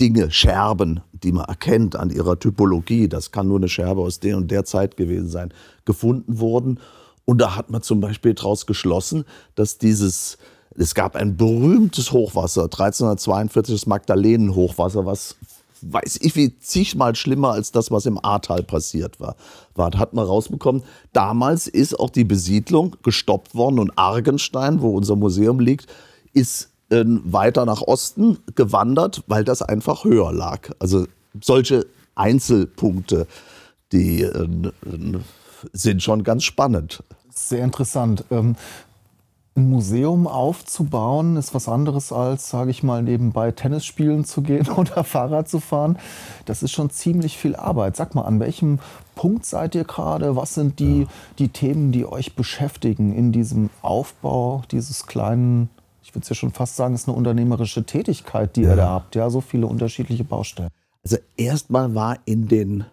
Dinge, 0.00 0.30
Scherben, 0.30 1.00
die 1.12 1.32
man 1.32 1.44
erkennt 1.44 1.96
an 1.96 2.10
ihrer 2.10 2.38
Typologie, 2.38 3.08
das 3.08 3.30
kann 3.30 3.48
nur 3.48 3.58
eine 3.58 3.68
Scherbe 3.68 4.02
aus 4.02 4.18
der 4.18 4.36
und 4.36 4.50
der 4.50 4.64
Zeit 4.64 4.96
gewesen 4.96 5.28
sein, 5.28 5.54
gefunden 5.84 6.40
wurden. 6.40 6.80
Und 7.24 7.40
da 7.40 7.56
hat 7.56 7.70
man 7.70 7.80
zum 7.80 8.00
Beispiel 8.00 8.34
daraus 8.34 8.66
geschlossen, 8.66 9.24
dass 9.54 9.78
dieses, 9.78 10.36
es 10.76 10.94
gab 10.94 11.16
ein 11.16 11.36
berühmtes 11.36 12.12
Hochwasser, 12.12 12.64
1342 12.64 13.74
das 13.74 13.86
Magdalenenhochwasser, 13.86 15.06
was 15.06 15.36
weiß 15.86 16.18
ich 16.22 16.34
wie 16.36 16.58
zigmal 16.58 17.14
schlimmer 17.14 17.52
als 17.52 17.72
das, 17.72 17.90
was 17.90 18.06
im 18.06 18.22
Ahrtal 18.24 18.62
passiert 18.62 19.20
war. 19.20 19.36
war. 19.74 19.90
Hat 19.98 20.14
man 20.14 20.24
rausbekommen. 20.24 20.82
Damals 21.12 21.66
ist 21.66 21.98
auch 21.98 22.10
die 22.10 22.24
Besiedlung 22.24 22.96
gestoppt 23.02 23.54
worden 23.54 23.78
und 23.78 23.92
Argenstein, 23.96 24.80
wo 24.80 24.96
unser 24.96 25.16
Museum 25.16 25.60
liegt, 25.60 25.86
ist 26.32 26.70
äh, 26.90 27.04
weiter 27.06 27.66
nach 27.66 27.82
Osten 27.82 28.38
gewandert, 28.54 29.22
weil 29.26 29.44
das 29.44 29.62
einfach 29.62 30.04
höher 30.04 30.32
lag. 30.32 30.70
Also 30.78 31.06
solche 31.40 31.86
Einzelpunkte, 32.14 33.26
die 33.92 34.22
äh, 34.22 34.48
sind 35.72 36.02
schon 36.02 36.24
ganz 36.24 36.44
spannend. 36.44 37.02
Sehr 37.30 37.64
interessant. 37.64 38.24
Ähm, 38.30 38.56
ein 39.56 39.70
Museum 39.70 40.26
aufzubauen 40.26 41.36
ist 41.36 41.54
was 41.54 41.68
anderes 41.68 42.12
als, 42.12 42.50
sage 42.50 42.72
ich 42.72 42.82
mal, 42.82 43.02
nebenbei 43.02 43.52
Tennis 43.52 43.84
spielen 43.84 44.24
zu 44.24 44.42
gehen 44.42 44.68
oder 44.76 45.04
Fahrrad 45.04 45.48
zu 45.48 45.60
fahren. 45.60 45.98
Das 46.44 46.62
ist 46.62 46.72
schon 46.72 46.90
ziemlich 46.90 47.38
viel 47.38 47.54
Arbeit. 47.54 47.94
Sag 47.96 48.14
mal, 48.14 48.22
an 48.22 48.40
welchem 48.40 48.80
Punkt 49.14 49.46
seid 49.46 49.76
ihr 49.76 49.84
gerade? 49.84 50.34
Was 50.34 50.54
sind 50.54 50.80
die, 50.80 51.02
ja. 51.02 51.08
die 51.38 51.48
Themen, 51.48 51.92
die 51.92 52.04
euch 52.04 52.34
beschäftigen 52.34 53.14
in 53.14 53.30
diesem 53.30 53.70
Aufbau 53.80 54.62
dieses 54.72 55.06
kleinen, 55.06 55.70
ich 56.02 56.14
würde 56.14 56.24
es 56.24 56.28
ja 56.28 56.34
schon 56.34 56.52
fast 56.52 56.74
sagen, 56.74 56.94
es 56.94 57.02
ist 57.02 57.08
eine 57.08 57.16
unternehmerische 57.16 57.84
Tätigkeit, 57.84 58.56
die 58.56 58.62
ja. 58.62 58.70
ihr 58.70 58.76
da 58.76 58.88
habt, 58.88 59.14
ja, 59.14 59.30
so 59.30 59.40
viele 59.40 59.68
unterschiedliche 59.68 60.24
Baustellen. 60.24 60.70
Also 61.04 61.18
erstmal 61.36 61.94
war 61.94 62.18
in 62.24 62.48
den 62.48 62.86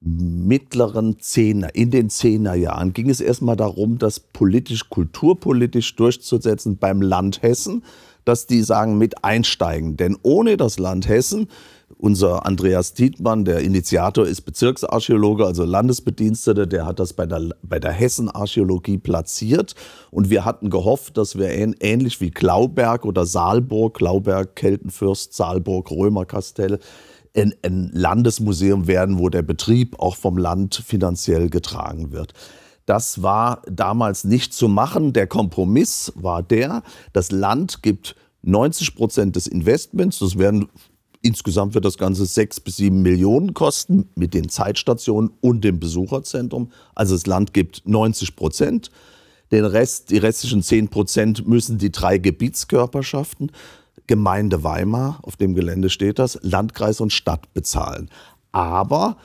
mittleren 0.00 1.18
Zehner, 1.18 1.74
in 1.74 1.90
den 1.90 2.08
Zehnerjahren 2.08 2.92
ging 2.92 3.10
es 3.10 3.20
erstmal 3.20 3.56
darum, 3.56 3.98
das 3.98 4.20
politisch, 4.20 4.88
kulturpolitisch 4.88 5.96
durchzusetzen 5.96 6.78
beim 6.78 7.02
Land 7.02 7.42
Hessen, 7.42 7.82
dass 8.24 8.46
die 8.46 8.62
sagen, 8.62 8.98
mit 8.98 9.24
einsteigen. 9.24 9.96
Denn 9.96 10.16
ohne 10.22 10.56
das 10.56 10.78
Land 10.78 11.08
Hessen, 11.08 11.48
unser 11.96 12.46
Andreas 12.46 12.94
Dietmann, 12.94 13.44
der 13.44 13.60
Initiator 13.60 14.26
ist 14.26 14.42
Bezirksarchäologe, 14.42 15.44
also 15.46 15.64
Landesbedienstete, 15.64 16.68
der 16.68 16.86
hat 16.86 17.00
das 17.00 17.14
bei 17.14 17.26
der, 17.26 17.48
bei 17.62 17.80
der 17.80 17.90
Hessenarchäologie 17.90 18.98
platziert. 18.98 19.74
Und 20.10 20.30
wir 20.30 20.44
hatten 20.44 20.70
gehofft, 20.70 21.16
dass 21.16 21.38
wir 21.38 21.50
ähnlich 21.50 22.20
wie 22.20 22.30
Klauberg 22.30 23.04
oder 23.04 23.26
Saalburg, 23.26 23.94
Klauberg, 23.94 24.54
Keltenfürst, 24.54 25.34
Saalburg, 25.34 25.90
Römerkastell, 25.90 26.78
ein, 27.38 27.54
ein 27.62 27.90
Landesmuseum 27.92 28.86
werden, 28.86 29.18
wo 29.18 29.28
der 29.28 29.42
Betrieb 29.42 29.98
auch 29.98 30.16
vom 30.16 30.36
Land 30.38 30.82
finanziell 30.86 31.50
getragen 31.50 32.12
wird. 32.12 32.32
Das 32.86 33.22
war 33.22 33.62
damals 33.70 34.24
nicht 34.24 34.54
zu 34.54 34.68
machen. 34.68 35.12
Der 35.12 35.26
Kompromiss 35.26 36.12
war 36.16 36.42
der, 36.42 36.82
das 37.12 37.30
Land 37.30 37.82
gibt 37.82 38.16
90 38.42 38.94
Prozent 38.94 39.36
des 39.36 39.46
Investments, 39.46 40.20
das 40.20 40.38
werden 40.38 40.68
Insgesamt 41.20 41.74
wird 41.74 41.84
das 41.84 41.98
Ganze 41.98 42.26
sechs 42.26 42.60
bis 42.60 42.76
sieben 42.76 43.02
Millionen 43.02 43.52
kosten 43.52 44.08
mit 44.14 44.34
den 44.34 44.48
Zeitstationen 44.48 45.32
und 45.40 45.64
dem 45.64 45.80
Besucherzentrum. 45.80 46.70
Also 46.94 47.16
das 47.16 47.26
Land 47.26 47.52
gibt 47.52 47.82
90 47.86 48.36
Prozent. 48.36 48.92
Den 49.50 49.64
Rest, 49.64 50.10
die 50.10 50.18
restlichen 50.18 50.62
10 50.62 50.88
Prozent 50.88 51.48
müssen 51.48 51.78
die 51.78 51.90
drei 51.90 52.18
Gebietskörperschaften 52.18 53.50
Gemeinde 54.06 54.64
Weimar, 54.64 55.18
auf 55.22 55.36
dem 55.36 55.54
Gelände 55.54 55.90
steht 55.90 56.18
das, 56.18 56.38
Landkreis 56.42 57.00
und 57.00 57.12
Stadt 57.12 57.52
bezahlen. 57.54 58.08
Aber 58.52 59.16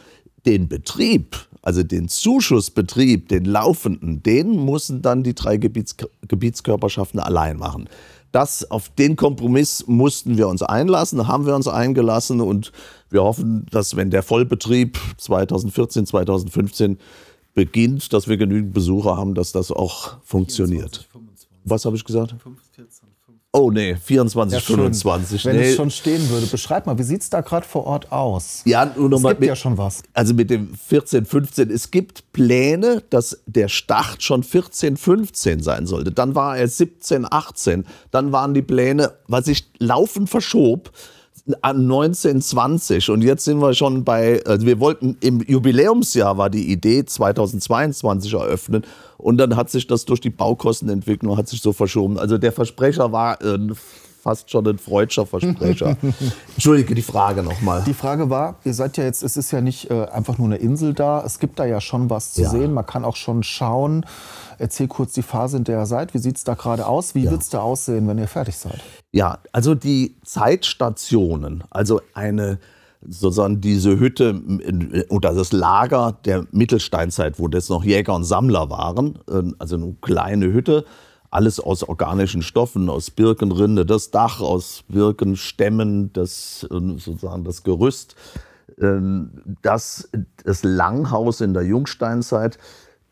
den 0.46 0.68
Betrieb, 0.68 1.38
also 1.62 1.84
den 1.84 2.10
Zuschussbetrieb, 2.10 3.30
den 3.30 3.46
laufenden, 3.46 4.22
den 4.24 4.66
müssen 4.66 5.02
dann 5.02 5.24
die 5.24 5.34
drei 5.34 5.58
Gebiets 5.58 5.96
Gebietskörperschaften 6.28 7.20
allein 7.20 7.58
machen. 7.58 7.88
Das, 8.32 8.70
auf 8.72 8.90
den 8.90 9.16
Kompromiss 9.16 9.86
mussten 9.86 10.38
wir 10.38 10.48
uns 10.48 10.64
einlassen, 10.64 11.28
haben 11.28 11.46
wir 11.46 11.56
uns 11.56 11.68
eingelassen 11.68 12.42
und 12.42 12.72
wir 13.12 13.24
hoffen, 13.24 13.68
dass 13.70 13.96
wenn 13.96 14.10
der 14.10 14.24
Vollbetrieb 14.24 14.98
2014, 15.18 16.08
2015 16.08 16.98
beginnt, 17.54 18.12
dass 18.12 18.28
wir 18.28 18.38
genügend 18.38 18.74
Besucher 18.74 19.16
haben, 19.18 19.36
dass 19.36 19.52
das 19.52 19.72
auch 19.72 20.18
funktioniert. 20.24 21.08
24, 21.12 21.50
Was 21.66 21.86
habe 21.86 21.96
ich 21.96 22.04
gesagt? 22.04 22.32
15, 22.42 22.86
14. 22.86 23.03
Oh 23.56 23.70
nee, 23.70 23.96
24, 23.96 24.68
ja, 24.68 24.76
25. 24.76 25.46
Wenn 25.46 25.58
nee. 25.58 25.70
es 25.70 25.76
schon 25.76 25.92
stehen 25.92 26.28
würde. 26.32 26.48
Beschreib 26.48 26.88
mal, 26.88 26.98
wie 26.98 27.04
sieht 27.04 27.22
es 27.22 27.30
da 27.30 27.42
gerade 27.42 27.68
vor 27.68 27.86
Ort 27.86 28.12
aus? 28.12 28.64
Ja, 28.66 28.92
nur 28.98 29.10
noch 29.10 29.18
es 29.18 29.24
mal 29.24 29.30
gibt 29.30 29.42
mit, 29.42 29.50
ja 29.50 29.56
schon 29.56 29.78
was. 29.78 30.02
Also 30.12 30.34
mit 30.34 30.50
dem 30.50 30.74
14, 30.74 31.24
15. 31.28 31.70
Es 31.70 31.92
gibt 31.92 32.34
Pläne, 32.34 33.04
dass 33.12 33.44
der 33.46 33.68
Start 33.68 34.24
schon 34.24 34.42
14, 34.42 34.98
15 34.98 35.62
sein 35.62 35.86
sollte. 35.86 36.12
Dann 36.12 36.34
war 36.34 36.58
er 36.58 36.68
17, 36.68 37.28
18. 37.32 37.86
Dann 38.10 38.32
waren 38.32 38.56
die 38.56 38.64
Pläne, 38.64 39.14
was 39.28 39.46
sich 39.46 39.70
laufend 39.78 40.32
verschob, 40.32 40.92
an 41.62 41.82
1920 41.82 43.10
und 43.10 43.22
jetzt 43.22 43.44
sind 43.44 43.60
wir 43.60 43.74
schon 43.74 44.06
bei, 44.06 44.42
also 44.46 44.66
wir 44.66 44.80
wollten 44.80 45.18
im 45.20 45.42
Jubiläumsjahr 45.42 46.38
war 46.38 46.50
die 46.50 46.72
Idee 46.72 47.04
2022 47.04 48.34
eröffnen 48.34 48.86
und 49.18 49.38
dann 49.38 49.58
hat 49.58 49.70
sich 49.70 49.86
das 49.86 50.06
durch 50.06 50.22
die 50.22 50.30
Baukostenentwicklung 50.30 51.38
hat 51.38 51.50
sich 51.50 51.62
so 51.62 51.74
verschoben. 51.74 52.18
Also 52.18 52.38
der 52.38 52.54
Versprecher 52.54 53.12
war 53.12 53.42
äh, 53.42 53.58
fast 54.24 54.50
schon 54.50 54.66
ein 54.66 54.78
freudscher 54.78 55.26
Versprecher. 55.26 55.98
Entschuldige 56.56 56.96
die 56.96 57.02
Frage 57.02 57.44
nochmal. 57.44 57.84
Die 57.86 57.94
Frage 57.94 58.30
war, 58.30 58.56
ihr 58.64 58.74
seid 58.74 58.96
ja 58.96 59.04
jetzt, 59.04 59.22
es 59.22 59.36
ist 59.36 59.52
ja 59.52 59.60
nicht 59.60 59.92
äh, 59.92 60.06
einfach 60.06 60.38
nur 60.38 60.48
eine 60.48 60.56
Insel 60.56 60.94
da, 60.94 61.22
es 61.26 61.40
gibt 61.40 61.60
da 61.60 61.66
ja 61.66 61.82
schon 61.82 62.10
was 62.10 62.34
zu 62.34 62.44
ja. 62.44 62.50
sehen, 62.50 62.74
man 62.74 62.86
kann 62.86 63.04
auch 63.04 63.18
schon 63.18 63.44
schauen. 63.44 64.06
Erzähl 64.60 64.88
kurz 64.88 65.12
die 65.12 65.24
Phase, 65.24 65.58
in 65.58 65.66
der 65.66 65.80
ihr 65.80 65.86
seid. 65.86 66.14
Wie 66.14 66.20
sieht 66.20 66.38
es 66.38 66.46
da 66.46 66.54
gerade 66.54 66.86
aus? 66.86 67.16
Wie 67.16 67.24
ja. 67.24 67.32
wird 67.32 67.42
es 67.42 67.50
da 67.50 67.60
aussehen, 67.60 68.08
wenn 68.08 68.18
ihr 68.18 68.30
fertig 68.30 68.56
seid? 68.56 68.80
Ja, 69.12 69.40
also 69.52 69.76
die 69.76 70.16
Zeitstationen, 70.24 71.66
also 71.70 72.00
eine 72.14 72.60
sozusagen 73.06 73.60
diese 73.60 74.00
Hütte 74.00 74.42
oder 75.10 75.34
das 75.34 75.52
Lager 75.52 76.18
der 76.24 76.46
Mittelsteinzeit, 76.52 77.40
wo 77.40 77.50
das 77.50 77.68
noch 77.68 77.84
Jäger 77.84 78.16
und 78.16 78.24
Sammler 78.24 78.70
waren, 78.70 79.20
äh, 79.30 79.52
also 79.60 79.76
eine 79.76 79.96
kleine 80.02 80.54
Hütte, 80.54 80.86
alles 81.34 81.60
aus 81.60 81.84
organischen 81.84 82.42
Stoffen, 82.42 82.90
aus 82.90 83.12
Birkenrinde, 83.12 83.86
das 83.86 84.12
Dach 84.12 84.42
aus 84.42 84.84
Birkenstämmen, 84.88 86.14
das 86.14 86.68
äh, 86.72 86.98
sozusagen 86.98 87.44
das 87.44 87.64
Gerüst, 87.64 88.16
ähm, 88.80 89.32
das, 89.62 90.10
das 90.44 90.64
Langhaus 90.64 91.42
in 91.42 91.54
der 91.54 91.64
Jungsteinzeit 91.64 92.58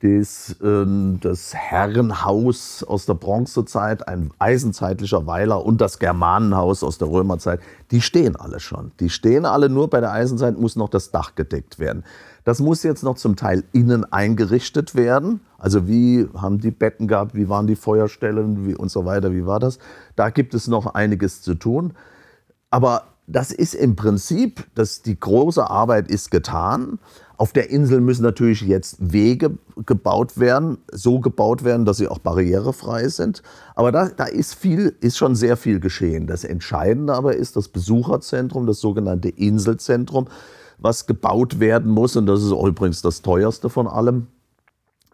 das, 0.02 0.56
äh, 0.62 0.86
das 1.20 1.54
Herrenhaus 1.54 2.84
aus 2.84 3.06
der 3.06 3.14
Bronzezeit, 3.14 4.08
ein 4.08 4.32
eisenzeitlicher 4.40 5.28
Weiler 5.28 5.64
und 5.64 5.80
das 5.80 6.00
Germanenhaus 6.00 6.84
aus 6.84 6.98
der 6.98 7.10
Römerzeit, 7.10 7.60
die 7.92 8.02
stehen 8.02 8.36
alle 8.36 8.60
schon. 8.60 8.92
Die 9.00 9.10
stehen 9.10 9.46
alle, 9.46 9.70
nur 9.70 9.90
bei 9.90 10.00
der 10.00 10.12
Eisenzeit 10.12 10.58
muss 10.58 10.76
noch 10.76 10.90
das 10.90 11.12
Dach 11.12 11.36
gedeckt 11.36 11.80
werden. 11.80 12.04
Das 12.44 12.60
muss 12.60 12.84
jetzt 12.84 13.04
noch 13.04 13.16
zum 13.16 13.36
Teil 13.36 13.64
innen 13.72 14.12
eingerichtet 14.12 14.96
werden. 14.96 15.42
Also 15.58 15.88
wie 15.88 16.28
haben 16.36 16.60
die 16.60 16.72
Betten 16.72 17.08
gehabt, 17.08 17.36
wie 17.36 17.50
waren 17.50 17.68
die 17.68 17.76
Feuerstellen 17.76 18.66
wie 18.66 18.76
und 18.76 18.90
so 18.90 19.06
weiter, 19.06 19.32
wie 19.32 19.46
war 19.46 19.60
das? 19.60 19.78
Da 20.16 20.30
gibt 20.30 20.54
es 20.54 20.68
noch 20.68 20.88
einiges 20.94 21.42
zu 21.42 21.56
tun. 21.56 21.94
Aber 22.72 23.04
das 23.28 23.52
ist 23.52 23.76
im 23.76 23.96
Prinzip, 23.96 24.66
dass 24.76 25.04
die 25.04 25.20
große 25.20 25.70
Arbeit 25.70 26.10
ist 26.10 26.32
getan. 26.32 27.00
Auf 27.38 27.54
der 27.54 27.70
Insel 27.70 28.02
müssen 28.02 28.24
natürlich 28.24 28.62
jetzt 28.62 28.98
Wege 29.00 29.58
gebaut 29.86 30.38
werden, 30.38 30.80
so 30.92 31.20
gebaut 31.20 31.64
werden, 31.64 31.86
dass 31.86 31.98
sie 31.98 32.08
auch 32.08 32.20
barrierefrei 32.20 33.08
sind. 33.08 33.42
Aber 33.76 33.92
da, 33.92 34.10
da 34.10 34.26
ist, 34.26 34.56
viel, 34.56 34.96
ist 35.02 35.18
schon 35.18 35.36
sehr 35.36 35.58
viel 35.58 35.80
geschehen. 35.80 36.28
Das 36.28 36.44
Entscheidende 36.44 37.14
aber 37.14 37.36
ist 37.36 37.56
das 37.56 37.68
Besucherzentrum, 37.68 38.68
das 38.68 38.80
sogenannte 38.80 39.30
Inselzentrum, 39.30 40.28
was 40.82 41.08
gebaut 41.08 41.60
werden 41.60 41.92
muss. 41.92 42.16
Und 42.16 42.26
das 42.26 42.44
ist 42.44 42.52
übrigens 42.52 43.02
das 43.02 43.22
teuerste 43.22 43.70
von 43.70 43.88
allem. 43.88 44.28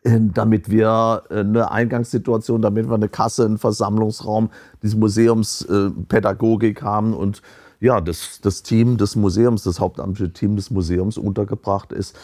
äh, 0.04 0.20
damit 0.34 0.70
wir 0.70 1.24
äh, 1.30 1.40
eine 1.40 1.72
Eingangssituation, 1.72 2.62
damit 2.62 2.88
wir 2.88 2.96
eine 2.96 3.10
Kasse, 3.10 3.46
einen 3.46 3.58
Versammlungsraum, 3.58 4.50
diese 4.82 4.98
Museumspädagogik 4.98 6.82
haben 6.82 7.14
und 7.14 7.42
ja, 7.80 8.02
das, 8.02 8.40
das 8.42 8.64
Team 8.64 8.98
des 8.98 9.16
Museums, 9.16 9.64
das 9.64 9.80
hauptamtliche 9.80 10.34
Team 10.34 10.56
des 10.56 10.72
Museums 10.72 11.18
untergebracht 11.18 11.92
ist. 11.92 12.16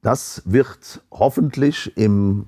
Das 0.00 0.42
wird 0.44 1.00
hoffentlich 1.12 1.96
im 1.96 2.46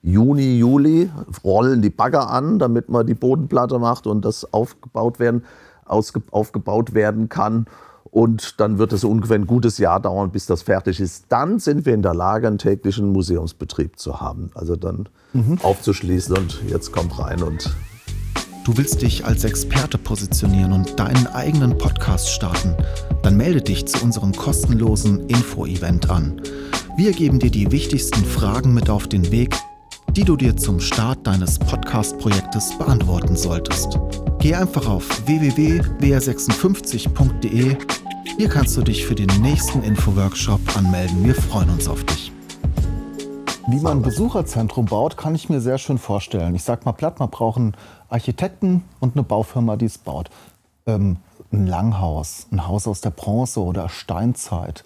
Juni, 0.00 0.58
Juli 0.58 1.10
rollen 1.42 1.82
die 1.82 1.90
Bagger 1.90 2.30
an, 2.30 2.58
damit 2.58 2.88
man 2.88 3.06
die 3.06 3.14
Bodenplatte 3.14 3.78
macht 3.78 4.06
und 4.06 4.24
das 4.24 4.52
aufgebaut 4.52 5.18
werden, 5.18 5.44
aufgebaut 5.86 6.94
werden 6.94 7.28
kann. 7.28 7.66
Und 8.10 8.60
dann 8.60 8.78
wird 8.78 8.92
es 8.92 9.02
ungefähr 9.02 9.36
ein 9.36 9.46
gutes 9.46 9.78
Jahr 9.78 10.00
dauern, 10.00 10.30
bis 10.30 10.46
das 10.46 10.62
fertig 10.62 11.00
ist. 11.00 11.26
Dann 11.30 11.58
sind 11.58 11.86
wir 11.86 11.94
in 11.94 12.02
der 12.02 12.14
Lage, 12.14 12.46
einen 12.46 12.58
täglichen 12.58 13.12
Museumsbetrieb 13.12 13.98
zu 13.98 14.20
haben. 14.20 14.50
Also 14.54 14.76
dann 14.76 15.08
mhm. 15.32 15.58
aufzuschließen 15.62 16.36
und 16.36 16.62
jetzt 16.68 16.92
kommt 16.92 17.18
rein 17.18 17.42
und 17.42 17.74
Du 18.64 18.74
willst 18.78 19.02
dich 19.02 19.26
als 19.26 19.44
Experte 19.44 19.98
positionieren 19.98 20.72
und 20.72 20.98
deinen 20.98 21.26
eigenen 21.26 21.76
Podcast 21.76 22.30
starten? 22.30 22.74
Dann 23.22 23.36
melde 23.36 23.60
dich 23.60 23.84
zu 23.84 24.02
unserem 24.02 24.32
kostenlosen 24.32 25.28
Info-Event 25.28 26.08
an. 26.08 26.40
Wir 26.96 27.12
geben 27.12 27.40
dir 27.40 27.50
die 27.50 27.70
wichtigsten 27.70 28.24
Fragen 28.24 28.72
mit 28.72 28.88
auf 28.88 29.06
den 29.06 29.30
Weg, 29.30 29.54
die 30.12 30.24
du 30.24 30.36
dir 30.36 30.56
zum 30.56 30.80
Start 30.80 31.26
deines 31.26 31.58
Podcast-Projektes 31.58 32.78
beantworten 32.78 33.36
solltest. 33.36 33.98
Geh 34.44 34.54
einfach 34.54 34.86
auf 34.90 35.26
www.wr56.de. 35.26 37.78
Hier 38.36 38.48
kannst 38.50 38.76
du 38.76 38.82
dich 38.82 39.06
für 39.06 39.14
den 39.14 39.30
nächsten 39.40 39.82
Info-Workshop 39.82 40.60
anmelden. 40.76 41.24
Wir 41.24 41.34
freuen 41.34 41.70
uns 41.70 41.88
auf 41.88 42.04
dich. 42.04 42.30
Wie 43.68 43.80
man 43.80 44.00
ein 44.00 44.02
Besucherzentrum 44.02 44.84
baut, 44.84 45.16
kann 45.16 45.34
ich 45.34 45.48
mir 45.48 45.62
sehr 45.62 45.78
schön 45.78 45.96
vorstellen. 45.96 46.54
Ich 46.54 46.62
sag 46.62 46.84
mal 46.84 46.92
platt, 46.92 47.20
man 47.20 47.30
braucht 47.30 47.56
einen 47.56 47.74
Architekten 48.10 48.84
und 49.00 49.16
eine 49.16 49.22
Baufirma, 49.22 49.76
die 49.76 49.86
es 49.86 49.96
baut. 49.96 50.28
Ähm, 50.84 51.16
ein 51.50 51.66
Langhaus, 51.66 52.46
ein 52.52 52.68
Haus 52.68 52.86
aus 52.86 53.00
der 53.00 53.12
Bronze 53.12 53.60
oder 53.60 53.88
Steinzeit. 53.88 54.84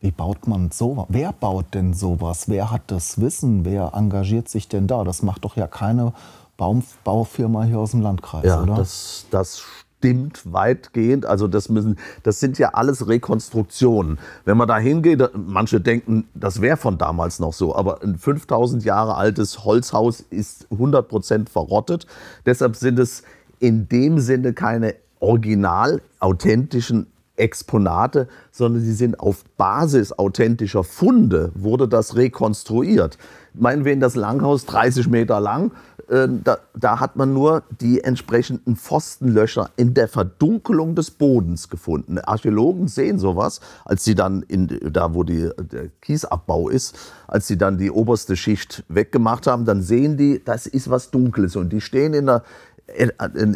Wie 0.00 0.10
baut 0.10 0.48
man 0.48 0.72
sowas? 0.72 1.06
Wer 1.08 1.32
baut 1.32 1.66
denn 1.72 1.94
sowas? 1.94 2.48
Wer 2.48 2.72
hat 2.72 2.82
das 2.88 3.20
Wissen? 3.20 3.64
Wer 3.64 3.92
engagiert 3.94 4.48
sich 4.48 4.66
denn 4.66 4.88
da? 4.88 5.04
Das 5.04 5.22
macht 5.22 5.44
doch 5.44 5.54
ja 5.54 5.68
keine 5.68 6.14
Baum 6.58 6.82
Baufirma 7.04 7.62
hier 7.62 7.78
aus 7.78 7.92
dem 7.92 8.02
Landkreis, 8.02 8.44
ja, 8.44 8.62
oder? 8.62 8.74
Das, 8.74 9.26
das 9.30 9.62
stimmt 9.98 10.52
weitgehend. 10.52 11.24
Also 11.24 11.46
das 11.46 11.68
müssen, 11.68 11.98
das 12.24 12.40
sind 12.40 12.58
ja 12.58 12.70
alles 12.70 13.06
Rekonstruktionen. 13.06 14.18
Wenn 14.44 14.56
man 14.56 14.66
da 14.66 14.76
hingeht, 14.76 15.22
manche 15.34 15.80
denken, 15.80 16.28
das 16.34 16.60
wäre 16.60 16.76
von 16.76 16.98
damals 16.98 17.38
noch 17.38 17.52
so, 17.52 17.74
aber 17.76 18.02
ein 18.02 18.18
5000 18.18 18.84
Jahre 18.84 19.14
altes 19.14 19.64
Holzhaus 19.64 20.20
ist 20.20 20.66
100 20.72 21.08
Prozent 21.08 21.48
verrottet. 21.48 22.06
Deshalb 22.44 22.74
sind 22.74 22.98
es 22.98 23.22
in 23.60 23.88
dem 23.88 24.18
Sinne 24.18 24.52
keine 24.52 24.96
original 25.20 26.02
authentischen 26.18 27.06
Exponate, 27.38 28.28
sondern 28.50 28.82
sie 28.82 28.92
sind 28.92 29.20
auf 29.20 29.44
Basis 29.56 30.12
authentischer 30.12 30.84
Funde, 30.84 31.50
wurde 31.54 31.88
das 31.88 32.16
rekonstruiert. 32.16 33.18
Meinen 33.54 33.84
wir 33.84 33.92
in 33.92 34.00
das 34.00 34.14
Langhaus 34.14 34.66
30 34.66 35.08
Meter 35.08 35.40
lang, 35.40 35.72
äh, 36.08 36.28
da, 36.42 36.58
da, 36.74 37.00
hat 37.00 37.16
man 37.16 37.34
nur 37.34 37.64
die 37.80 38.02
entsprechenden 38.02 38.76
Pfostenlöcher 38.76 39.70
in 39.76 39.92
der 39.94 40.08
Verdunkelung 40.08 40.94
des 40.94 41.10
Bodens 41.10 41.68
gefunden. 41.68 42.18
Archäologen 42.18 42.88
sehen 42.88 43.18
sowas, 43.18 43.60
als 43.84 44.04
sie 44.04 44.14
dann 44.14 44.42
in, 44.42 44.68
da, 44.90 45.14
wo 45.14 45.22
die, 45.22 45.50
der 45.58 45.88
Kiesabbau 46.00 46.70
ist, 46.70 46.96
als 47.26 47.46
sie 47.46 47.58
dann 47.58 47.76
die 47.76 47.90
oberste 47.90 48.36
Schicht 48.36 48.84
weggemacht 48.88 49.46
haben, 49.46 49.66
dann 49.66 49.82
sehen 49.82 50.16
die, 50.16 50.42
das 50.42 50.66
ist 50.66 50.88
was 50.88 51.10
Dunkles 51.10 51.56
und 51.56 51.70
die 51.70 51.80
stehen 51.80 52.14
in 52.14 52.28
äh, 52.28 52.40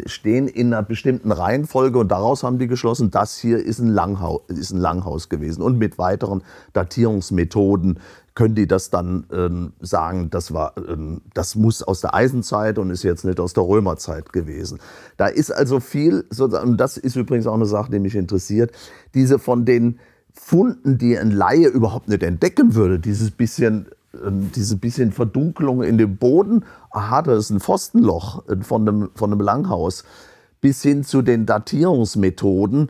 stehen 0.05 0.47
in 0.47 0.73
einer 0.73 0.83
bestimmten 0.83 1.31
Reihenfolge 1.31 1.99
und 1.99 2.09
daraus 2.09 2.43
haben 2.43 2.59
die 2.59 2.67
geschlossen, 2.67 3.11
das 3.11 3.37
hier 3.37 3.57
ist 3.57 3.79
ein, 3.79 3.87
Langhaus, 3.87 4.41
ist 4.47 4.71
ein 4.71 4.79
Langhaus 4.79 5.29
gewesen. 5.29 5.61
Und 5.61 5.77
mit 5.77 5.97
weiteren 5.97 6.43
Datierungsmethoden 6.73 7.99
können 8.35 8.55
die 8.55 8.67
das 8.67 8.89
dann 8.89 9.25
ähm, 9.31 9.73
sagen, 9.79 10.29
das, 10.29 10.53
war, 10.53 10.73
ähm, 10.77 11.21
das 11.33 11.55
muss 11.55 11.83
aus 11.83 12.01
der 12.01 12.13
Eisenzeit 12.13 12.77
und 12.79 12.89
ist 12.89 13.03
jetzt 13.03 13.25
nicht 13.25 13.39
aus 13.39 13.53
der 13.53 13.63
Römerzeit 13.63 14.33
gewesen. 14.33 14.79
Da 15.17 15.27
ist 15.27 15.51
also 15.51 15.79
viel, 15.79 16.25
und 16.39 16.77
das 16.77 16.97
ist 16.97 17.15
übrigens 17.15 17.47
auch 17.47 17.53
eine 17.53 17.65
Sache, 17.65 17.91
die 17.91 17.99
mich 17.99 18.15
interessiert, 18.15 18.71
diese 19.13 19.39
von 19.39 19.65
den 19.65 19.99
Funden, 20.31 20.97
die 20.97 21.17
ein 21.17 21.29
Laie 21.29 21.67
überhaupt 21.67 22.09
nicht 22.09 22.23
entdecken 22.23 22.73
würde, 22.73 22.99
dieses 22.99 23.29
bisschen, 23.29 23.87
diese 24.13 24.77
bisschen 24.77 25.11
Verdunkelung 25.11 25.81
in 25.83 25.97
dem 25.97 26.17
Boden, 26.17 26.65
aha, 26.91 27.21
da 27.23 27.35
ist 27.35 27.49
ein 27.49 27.59
Pfostenloch 27.59 28.47
äh, 28.47 28.57
von 28.61 28.87
einem, 28.87 29.09
von 29.15 29.31
einem 29.31 29.41
Langhaus, 29.41 30.03
bis 30.61 30.81
hin 30.81 31.03
zu 31.03 31.21
den 31.21 31.45
Datierungsmethoden, 31.45 32.89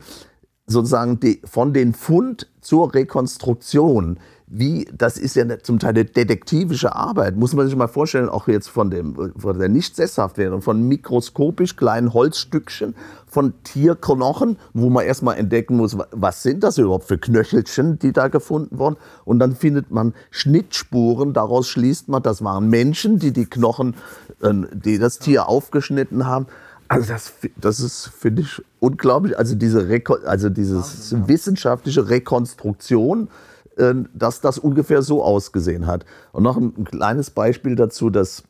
sozusagen 0.68 1.20
die, 1.20 1.42
von 1.46 1.74
den 1.74 1.94
Fund 1.94 2.50
zur 2.62 2.94
Rekonstruktion 2.94 4.20
wie, 4.56 4.88
das 4.96 5.18
ist 5.18 5.36
ja 5.36 5.46
zum 5.64 5.80
Teil 5.80 5.90
eine 5.90 6.06
detektivische 6.06 6.96
Arbeit, 6.96 7.36
muss 7.36 7.54
man 7.54 7.66
sich 7.66 7.76
mal 7.76 7.88
vorstellen, 7.88 8.30
auch 8.30 8.48
jetzt 8.48 8.70
von, 8.70 8.92
dem, 8.92 9.34
von 9.36 9.58
der 9.58 9.68
nicht 9.68 9.96
sesshaft 9.96 10.38
werden, 10.38 10.62
von 10.62 10.88
mikroskopisch 10.88 11.76
kleinen 11.76 12.14
Holzstückchen, 12.14 12.94
von 13.26 13.54
Tierknochen, 13.64 14.58
wo 14.74 14.92
man 14.92 15.06
erstmal 15.06 15.38
entdecken 15.38 15.78
muss, 15.78 15.98
was 16.12 16.44
sind 16.44 16.64
das 16.64 16.78
überhaupt 16.78 17.06
für 17.06 17.18
Knöchelchen, 17.18 17.98
die 17.98 18.14
da 18.14 18.28
gefunden 18.28 18.78
wurden. 18.78 18.98
Und 19.26 19.40
dann 19.40 19.56
findet 19.56 19.90
man 19.90 20.14
Schnittspuren, 20.30 21.34
daraus 21.34 21.68
schließt 21.68 22.10
man, 22.10 22.22
das 22.22 22.44
waren 22.44 22.70
Menschen, 22.70 23.18
die 23.18 23.32
die 23.32 23.48
Knochen, 23.48 23.96
ähm, 24.44 24.68
die 24.72 25.00
das 25.00 25.18
Tier 25.18 25.50
aufgeschnitten 25.50 26.28
haben. 26.28 26.46
Also 26.90 27.08
das, 27.08 27.34
das 27.56 27.80
ist, 27.80 28.12
finde 28.16 28.44
ich, 28.44 28.62
unglaublich. 28.80 29.36
Also 29.36 29.56
diese 29.56 29.88
Reko 29.88 30.18
also 30.26 30.50
dieses 30.50 31.16
wissenschaftliche 31.28 32.08
Rekonstruktion 32.08 33.30
dass 34.14 34.42
das 34.42 34.58
ungefähr 34.58 35.02
so 35.02 35.24
ausgesehen 35.24 35.88
hat. 35.88 36.06
Und 36.32 36.44
noch 36.44 36.58
ein, 36.58 36.84
kleines 36.84 37.32
Beispiel 37.32 37.76
dazu, 37.76 38.10
dass 38.10 38.44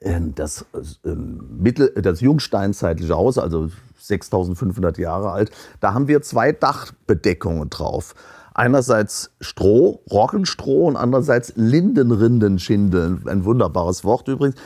äh, 0.00 0.20
das, 0.34 0.66
äh, 1.04 1.14
Mittel, 1.14 1.90
das 2.02 2.20
jungsteinzeitliche 2.20 3.14
Haus, 3.14 3.38
also 3.38 3.70
6500 3.98 4.98
Jahre 4.98 5.30
alt, 5.30 5.50
da 5.80 5.94
haben 5.94 6.08
wir 6.08 6.22
zwei 6.22 6.52
Dachbedeckungen 6.52 7.70
drauf. 7.70 8.14
Einerseits 8.52 9.30
Stroh, 9.40 10.02
Rockenstroh 10.10 10.86
und 10.86 10.96
andererseits 10.96 11.54
Lindenrindenschindeln, 11.56 13.26
ein 13.26 13.44
wunderbares 13.44 14.04
Wort 14.04 14.28
übrigens. 14.28 14.56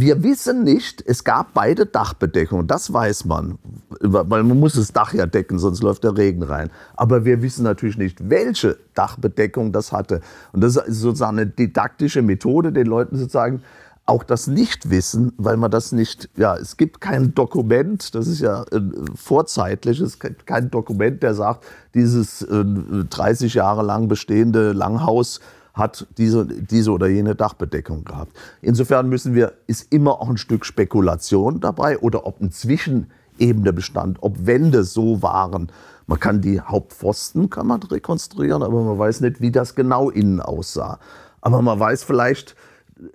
Wir 0.00 0.22
wissen 0.22 0.62
nicht, 0.62 1.02
es 1.04 1.24
gab 1.24 1.54
beide 1.54 1.84
Dachbedeckungen, 1.84 2.68
das 2.68 2.92
weiß 2.92 3.24
man, 3.24 3.58
weil 4.00 4.44
man 4.44 4.60
muss 4.60 4.74
das 4.74 4.92
Dach 4.92 5.12
ja 5.12 5.26
decken, 5.26 5.58
sonst 5.58 5.82
läuft 5.82 6.04
der 6.04 6.16
Regen 6.16 6.44
rein. 6.44 6.70
Aber 6.94 7.24
wir 7.24 7.42
wissen 7.42 7.64
natürlich 7.64 7.98
nicht, 7.98 8.30
welche 8.30 8.78
Dachbedeckung 8.94 9.72
das 9.72 9.90
hatte. 9.90 10.20
Und 10.52 10.60
das 10.60 10.76
ist 10.76 11.00
sozusagen 11.00 11.38
eine 11.38 11.48
didaktische 11.48 12.22
Methode, 12.22 12.72
den 12.72 12.86
Leuten 12.86 13.16
sozusagen 13.16 13.62
auch 14.06 14.22
das 14.22 14.46
Nichtwissen, 14.46 15.32
weil 15.36 15.56
man 15.56 15.72
das 15.72 15.90
nicht, 15.90 16.30
ja, 16.36 16.56
es 16.56 16.76
gibt 16.76 17.00
kein 17.00 17.34
Dokument, 17.34 18.14
das 18.14 18.28
ist 18.28 18.40
ja 18.40 18.64
ein 18.72 19.04
vorzeitliches, 19.16 20.18
kein 20.46 20.70
Dokument, 20.70 21.24
der 21.24 21.34
sagt, 21.34 21.64
dieses 21.94 22.46
30 22.48 23.52
äh, 23.52 23.58
Jahre 23.58 23.82
lang 23.82 24.06
bestehende 24.06 24.72
Langhaus 24.72 25.40
hat 25.78 26.06
diese, 26.18 26.46
diese 26.46 26.92
oder 26.92 27.06
jene 27.06 27.34
Dachbedeckung 27.34 28.04
gehabt. 28.04 28.36
Insofern 28.60 29.08
müssen 29.08 29.34
wir, 29.34 29.54
ist 29.66 29.92
immer 29.92 30.20
auch 30.20 30.28
ein 30.28 30.36
Stück 30.36 30.64
Spekulation 30.64 31.60
dabei 31.60 31.98
oder 31.98 32.26
ob 32.26 32.40
ein 32.40 32.50
Zwischenebene 32.50 33.72
bestand, 33.72 34.18
ob 34.20 34.46
Wände 34.46 34.84
so 34.84 35.22
waren. 35.22 35.70
Man 36.06 36.20
kann 36.20 36.40
die 36.40 36.60
Hauptpfosten 36.60 37.50
kann 37.50 37.66
man 37.66 37.82
rekonstruieren, 37.82 38.62
aber 38.62 38.82
man 38.82 38.98
weiß 38.98 39.20
nicht, 39.20 39.40
wie 39.40 39.50
das 39.50 39.74
genau 39.74 40.10
innen 40.10 40.40
aussah. 40.40 40.98
Aber 41.40 41.62
man 41.62 41.78
weiß 41.78 42.02
vielleicht, 42.02 42.56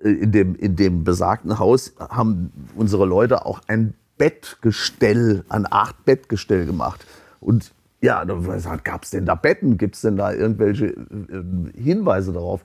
äh, 0.03 0.09
in 0.09 0.31
dem, 0.31 0.55
in 0.55 0.75
dem 0.75 1.03
besagten 1.03 1.59
Haus 1.59 1.93
haben 1.99 2.51
unsere 2.75 3.05
Leute 3.05 3.45
auch 3.45 3.61
ein 3.67 3.93
Bettgestell, 4.17 5.43
ein 5.49 5.65
Acht-Bettgestell 5.69 6.65
gemacht. 6.65 7.05
Und 7.39 7.73
ja, 8.03 8.25
gab 8.83 9.03
es 9.03 9.11
denn 9.11 9.25
da 9.25 9.35
Betten? 9.35 9.77
Gibt 9.77 9.95
es 9.95 10.01
denn 10.01 10.17
da 10.17 10.33
irgendwelche 10.33 10.87
äh, 10.87 11.81
Hinweise 11.81 12.33
darauf? 12.33 12.61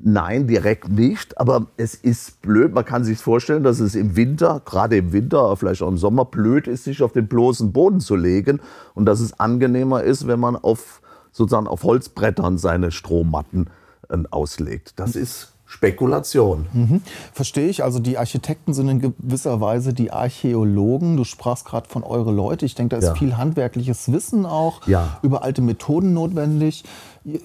Nein, 0.00 0.48
direkt 0.48 0.88
nicht, 0.88 1.38
aber 1.38 1.66
es 1.76 1.94
ist 1.94 2.42
blöd. 2.42 2.74
Man 2.74 2.84
kann 2.84 3.04
sich 3.04 3.18
vorstellen, 3.18 3.62
dass 3.62 3.78
es 3.78 3.94
im 3.94 4.16
Winter, 4.16 4.62
gerade 4.64 4.96
im 4.96 5.12
Winter, 5.12 5.56
vielleicht 5.56 5.82
auch 5.82 5.88
im 5.88 5.98
Sommer, 5.98 6.24
blöd 6.24 6.66
ist, 6.66 6.84
sich 6.84 7.02
auf 7.02 7.12
den 7.12 7.28
bloßen 7.28 7.72
Boden 7.72 8.00
zu 8.00 8.16
legen 8.16 8.60
und 8.94 9.06
dass 9.06 9.20
es 9.20 9.38
angenehmer 9.38 10.02
ist, 10.02 10.26
wenn 10.26 10.40
man 10.40 10.56
auf, 10.56 11.02
sozusagen 11.30 11.68
auf 11.68 11.84
Holzbrettern 11.84 12.58
seine 12.58 12.90
Strohmatten 12.90 13.70
äh, 14.08 14.18
auslegt. 14.30 14.98
Das 14.98 15.14
ist 15.14 15.49
Spekulation. 15.70 16.66
Mhm. 16.72 17.00
Verstehe 17.32 17.68
ich. 17.68 17.84
Also 17.84 18.00
die 18.00 18.18
Architekten 18.18 18.74
sind 18.74 18.88
in 18.88 18.98
gewisser 18.98 19.60
Weise 19.60 19.94
die 19.94 20.10
Archäologen. 20.10 21.16
Du 21.16 21.22
sprachst 21.22 21.64
gerade 21.64 21.88
von 21.88 22.02
eure 22.02 22.32
Leute. 22.32 22.66
Ich 22.66 22.74
denke, 22.74 22.96
da 22.96 22.96
ist 22.96 23.04
ja. 23.04 23.14
viel 23.14 23.36
handwerkliches 23.36 24.10
Wissen 24.10 24.46
auch 24.46 24.84
ja. 24.88 25.20
über 25.22 25.44
alte 25.44 25.62
Methoden 25.62 26.12
notwendig. 26.12 26.82
Ihr, 27.22 27.38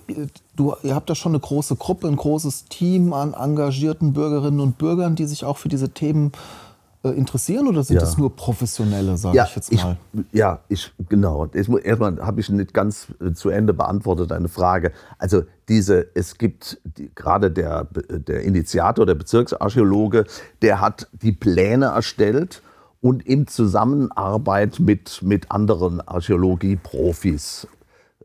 du, 0.55 0.73
ihr 0.81 0.95
habt 0.95 1.07
da 1.07 1.13
schon 1.13 1.33
eine 1.33 1.39
große 1.39 1.75
Gruppe, 1.75 2.07
ein 2.07 2.15
großes 2.15 2.65
Team 2.65 3.13
an 3.13 3.35
engagierten 3.35 4.13
Bürgerinnen 4.13 4.59
und 4.59 4.79
Bürgern, 4.79 5.15
die 5.15 5.25
sich 5.25 5.45
auch 5.45 5.57
für 5.57 5.69
diese 5.69 5.89
Themen 5.89 6.31
äh, 6.31 6.64
interessieren 7.11 7.67
oder 7.67 7.83
sind 7.83 7.95
ja. 7.95 8.01
das 8.01 8.17
nur 8.17 8.35
Professionelle, 8.35 9.17
sage 9.17 9.37
ja, 9.37 9.45
ich 9.45 9.55
jetzt 9.55 9.73
mal? 9.73 9.97
Ich, 10.13 10.21
ja, 10.31 10.59
ich, 10.67 10.91
genau. 11.09 11.47
Erstmal 11.47 12.19
habe 12.19 12.39
ich 12.39 12.49
nicht 12.49 12.73
ganz 12.73 13.07
äh, 13.21 13.33
zu 13.33 13.49
Ende 13.49 13.73
beantwortet 13.73 14.31
eine 14.31 14.47
Frage. 14.47 14.91
Also 15.17 15.43
diese, 15.67 16.07
es 16.15 16.37
gibt 16.37 16.79
die, 16.83 17.11
gerade 17.13 17.51
der, 17.51 17.87
der 18.09 18.43
Initiator, 18.43 19.05
der 19.05 19.15
Bezirksarchäologe, 19.15 20.25
der 20.61 20.81
hat 20.81 21.07
die 21.11 21.31
Pläne 21.31 21.87
erstellt 21.87 22.61
und 23.01 23.25
in 23.25 23.45
Zusammenarbeit 23.47 24.79
mit, 24.79 25.21
mit 25.21 25.51
anderen 25.51 26.01
Archäologie-Profis, 26.01 27.67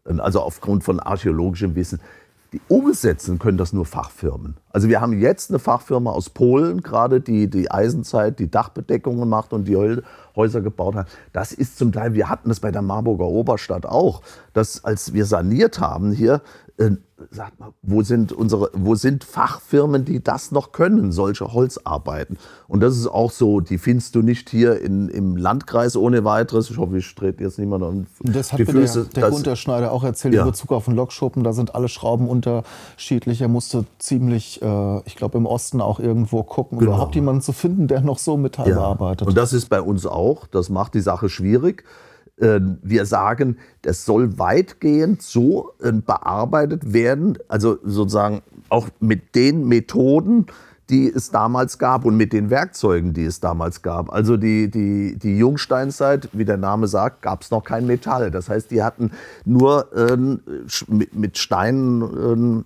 also 0.04 0.40
aufgrund 0.40 0.84
von 0.84 1.00
archäologischem 1.00 1.74
Wissen, 1.74 2.00
die 2.52 2.60
umsetzen 2.68 3.38
können 3.38 3.58
das 3.58 3.72
nur 3.72 3.86
Fachfirmen. 3.86 4.56
Also 4.70 4.88
wir 4.88 5.00
haben 5.00 5.18
jetzt 5.18 5.50
eine 5.50 5.58
Fachfirma 5.58 6.10
aus 6.10 6.30
Polen, 6.30 6.82
gerade 6.82 7.20
die 7.20 7.48
die 7.48 7.70
Eisenzeit, 7.70 8.38
die 8.38 8.50
Dachbedeckungen 8.50 9.28
macht 9.28 9.52
und 9.52 9.68
die 9.68 10.02
Häuser 10.34 10.60
gebaut 10.60 10.96
hat. 10.96 11.08
Das 11.32 11.52
ist 11.52 11.78
zum 11.78 11.92
Teil, 11.92 12.14
wir 12.14 12.28
hatten 12.28 12.50
es 12.50 12.60
bei 12.60 12.72
der 12.72 12.82
Marburger 12.82 13.26
Oberstadt 13.26 13.86
auch, 13.86 14.22
dass 14.52 14.84
als 14.84 15.12
wir 15.12 15.26
saniert 15.26 15.80
haben 15.80 16.12
hier, 16.12 16.42
äh, 16.76 16.90
sagt 17.30 17.60
mal, 17.60 17.72
wo 17.82 18.02
sind 18.02 18.32
unsere, 18.32 18.70
wo 18.74 18.94
sind 18.94 19.24
Fachfirmen, 19.24 20.04
die 20.04 20.22
das 20.22 20.52
noch 20.52 20.72
können, 20.72 21.12
solche 21.12 21.52
Holzarbeiten? 21.52 22.38
Und 22.68 22.80
das 22.80 22.96
ist 22.96 23.06
auch 23.06 23.30
so, 23.30 23.60
die 23.60 23.78
findest 23.78 24.14
du 24.14 24.22
nicht 24.22 24.50
hier 24.50 24.80
in, 24.80 25.08
im 25.08 25.36
Landkreis 25.36 25.96
ohne 25.96 26.24
weiteres. 26.24 26.70
Ich 26.70 26.78
hoffe, 26.78 26.98
ich 26.98 27.14
trete 27.14 27.42
jetzt 27.44 27.58
niemand 27.58 27.84
an 27.84 28.06
Das 28.22 28.52
hat 28.52 28.60
die 28.60 28.66
Füße. 28.66 29.08
der, 29.14 29.22
der 29.22 29.30
Gunter 29.30 29.56
Schneider 29.56 29.92
auch 29.92 30.04
erzählt 30.04 30.34
ja. 30.34 30.42
in 30.42 30.50
Bezug 30.50 30.72
auf 30.72 30.86
den 30.86 30.94
Lokschuppen. 30.94 31.44
Da 31.44 31.52
sind 31.52 31.74
alle 31.74 31.88
Schrauben 31.88 32.28
unterschiedlich. 32.28 33.40
Er 33.40 33.48
musste 33.48 33.84
ziemlich, 33.98 34.60
äh, 34.62 35.00
ich 35.06 35.16
glaube, 35.16 35.38
im 35.38 35.46
Osten 35.46 35.80
auch 35.80 36.00
irgendwo 36.00 36.42
gucken, 36.42 36.78
genau. 36.78 36.92
überhaupt 36.92 37.14
jemanden 37.14 37.42
zu 37.42 37.52
finden, 37.52 37.88
der 37.88 38.00
noch 38.00 38.18
so 38.18 38.36
Metall 38.36 38.68
ja. 38.68 38.76
bearbeitet. 38.76 39.28
Und 39.28 39.36
das 39.36 39.52
ist 39.52 39.68
bei 39.68 39.80
uns 39.80 40.06
auch. 40.06 40.46
Das 40.46 40.68
macht 40.68 40.94
die 40.94 41.00
Sache 41.00 41.28
schwierig. 41.28 41.84
Ähm, 42.40 42.78
wir 42.82 43.04
sagen, 43.04 43.58
das 43.82 44.04
soll 44.04 44.38
weitgehend 44.38 45.22
so 45.22 45.72
ähm, 45.82 46.02
bearbeitet 46.02 46.92
werden, 46.92 47.38
also 47.48 47.78
sozusagen 47.84 48.42
auch 48.68 48.88
mit 49.00 49.34
den 49.34 49.66
Methoden, 49.68 50.46
die 50.88 51.08
es 51.08 51.30
damals 51.30 51.78
gab 51.78 52.04
und 52.04 52.16
mit 52.16 52.32
den 52.32 52.50
Werkzeugen, 52.50 53.12
die 53.12 53.24
es 53.24 53.40
damals 53.40 53.82
gab. 53.82 54.12
Also 54.12 54.36
die, 54.36 54.70
die, 54.70 55.18
die 55.18 55.38
Jungsteinzeit, 55.38 56.28
wie 56.32 56.44
der 56.44 56.56
Name 56.56 56.88
sagt, 56.88 57.22
gab 57.22 57.42
es 57.42 57.50
noch 57.50 57.62
kein 57.62 57.86
Metall. 57.86 58.30
Das 58.30 58.48
heißt, 58.48 58.70
die 58.70 58.82
hatten 58.82 59.12
nur 59.44 59.88
ähm, 59.94 60.40
mit 61.12 61.38
Steinen 61.38 62.02
ähm, 62.02 62.64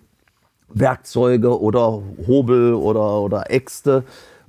Werkzeuge 0.69 1.61
oder 1.61 2.03
Hobel 2.27 2.75
oder, 2.75 3.21
oder 3.21 3.51
Äxte 3.51 4.05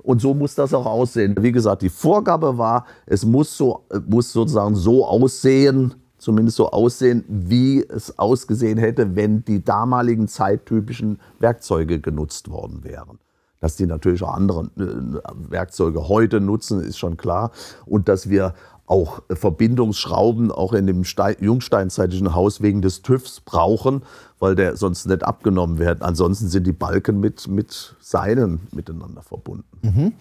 und 0.06 0.20
so 0.20 0.34
muss 0.34 0.54
das 0.54 0.72
auch 0.72 0.86
aussehen. 0.86 1.34
Wie 1.40 1.50
gesagt, 1.50 1.82
die 1.82 1.88
Vorgabe 1.88 2.56
war, 2.56 2.86
es 3.06 3.24
muss, 3.24 3.56
so, 3.56 3.86
muss 4.08 4.32
sozusagen 4.32 4.76
so 4.76 5.04
aussehen, 5.04 5.96
zumindest 6.16 6.58
so 6.58 6.70
aussehen, 6.70 7.24
wie 7.26 7.84
es 7.84 8.16
ausgesehen 8.16 8.78
hätte, 8.78 9.16
wenn 9.16 9.44
die 9.44 9.64
damaligen 9.64 10.28
zeittypischen 10.28 11.18
Werkzeuge 11.40 12.00
genutzt 12.00 12.50
worden 12.50 12.84
wären. 12.84 13.18
Dass 13.58 13.74
die 13.74 13.86
natürlich 13.86 14.22
auch 14.22 14.32
andere 14.32 14.70
äh, 14.78 15.50
Werkzeuge 15.50 16.06
heute 16.06 16.40
nutzen, 16.40 16.84
ist 16.84 16.98
schon 16.98 17.16
klar. 17.16 17.50
Und 17.84 18.08
dass 18.08 18.30
wir 18.30 18.54
auch 18.86 19.22
Verbindungsschrauben 19.30 20.52
auch 20.52 20.72
in 20.72 20.86
dem 20.86 21.02
jungsteinzeitlichen 21.40 22.34
Haus 22.34 22.62
wegen 22.62 22.82
des 22.82 23.02
TÜVs 23.02 23.40
brauchen, 23.40 24.02
weil 24.38 24.54
der 24.54 24.76
sonst 24.76 25.06
nicht 25.06 25.24
abgenommen 25.24 25.78
wird. 25.78 26.02
Ansonsten 26.02 26.48
sind 26.48 26.66
die 26.66 26.72
Balken 26.72 27.18
mit, 27.18 27.48
mit 27.48 27.96
Seilen 28.00 28.60
miteinander 28.72 29.22
verbunden. 29.22 29.64
Mhm. 29.82 30.12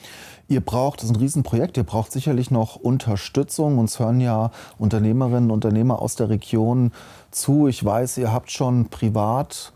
Ihr 0.48 0.62
braucht, 0.62 1.00
das 1.00 1.10
ist 1.10 1.16
ein 1.16 1.20
Riesenprojekt, 1.20 1.78
ihr 1.78 1.84
braucht 1.84 2.12
sicherlich 2.12 2.50
noch 2.50 2.76
Unterstützung. 2.76 3.78
Uns 3.78 4.00
hören 4.00 4.20
ja 4.20 4.52
Unternehmerinnen 4.80 5.52
und 5.52 5.66
Unternehmer 5.66 6.02
aus 6.02 6.16
der 6.16 6.30
Region 6.30 6.92
zu. 7.32 7.68
Ich 7.68 7.84
weiß, 7.84 8.18
ihr 8.18 8.34
habt 8.34 8.52
schon 8.52 8.90
privat 8.90 9.74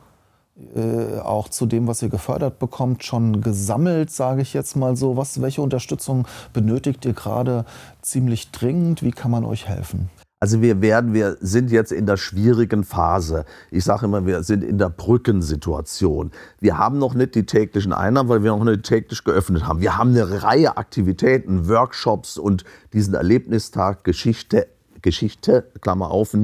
äh, 0.76 1.20
auch 1.20 1.50
zu 1.50 1.66
dem, 1.66 1.88
was 1.88 2.02
ihr 2.02 2.10
gefördert 2.10 2.60
bekommt, 2.60 3.04
schon 3.04 3.42
gesammelt, 3.42 4.12
sage 4.12 4.42
ich 4.42 4.54
jetzt 4.54 4.76
mal 4.76 4.96
so. 4.96 5.18
Was, 5.18 5.42
welche 5.42 5.62
Unterstützung 5.62 6.28
benötigt 6.54 7.06
ihr 7.06 7.14
gerade 7.14 7.66
ziemlich 8.02 8.52
dringend? 8.52 9.04
Wie 9.04 9.12
kann 9.12 9.32
man 9.32 9.46
euch 9.46 9.68
helfen? 9.68 10.10
Also 10.42 10.62
wir 10.62 10.82
werden, 10.82 11.14
wir 11.14 11.36
sind 11.42 11.70
jetzt 11.70 11.92
in 11.92 12.06
der 12.06 12.16
schwierigen 12.16 12.86
Phase. 12.86 13.44
Ich 13.72 13.84
sage 13.84 14.06
immer, 14.06 14.26
wir 14.26 14.44
sind 14.44 14.64
in 14.64 14.78
der 14.78 14.90
Brückensituation. 14.90 16.32
Wir 16.62 16.78
haben 16.78 16.98
noch 16.98 17.14
nicht 17.14 17.36
die 17.36 17.46
täglichen 17.46 17.92
Einnahmen, 17.92 18.30
weil 18.30 18.42
wir 18.42 18.56
noch 18.56 18.64
nicht 18.64 18.84
täglich 18.84 19.26
geöffnet 19.26 19.68
haben. 19.68 19.82
Wir 19.82 19.98
haben 19.98 20.12
eine 20.12 20.44
Reihe 20.44 20.78
Aktivitäten, 20.78 21.68
Workshops 21.68 22.38
und 22.38 22.64
diesen 22.94 23.16
Erlebnistag 23.16 24.06
Geschichte, 24.06 24.68
Geschichte, 25.02 25.72
Klammer 25.82 26.12
auf, 26.12 26.36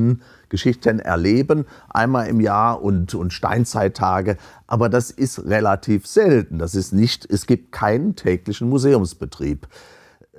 Geschichten 0.50 1.00
erleben, 1.00 1.66
einmal 1.90 2.28
im 2.28 2.40
Jahr 2.40 2.82
und, 2.82 3.14
und 3.14 3.34
Steinzeittage. 3.34 4.38
Aber 4.68 4.90
das 4.90 5.12
ist 5.12 5.46
relativ 5.46 6.08
selten. 6.08 6.60
Das 6.60 6.76
ist 6.76 6.94
nicht, 6.94 7.26
es 7.30 7.46
gibt 7.46 7.72
keinen 7.72 8.16
täglichen 8.16 8.70
Museumsbetrieb. 8.70 9.68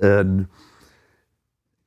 Ähm, 0.01 0.47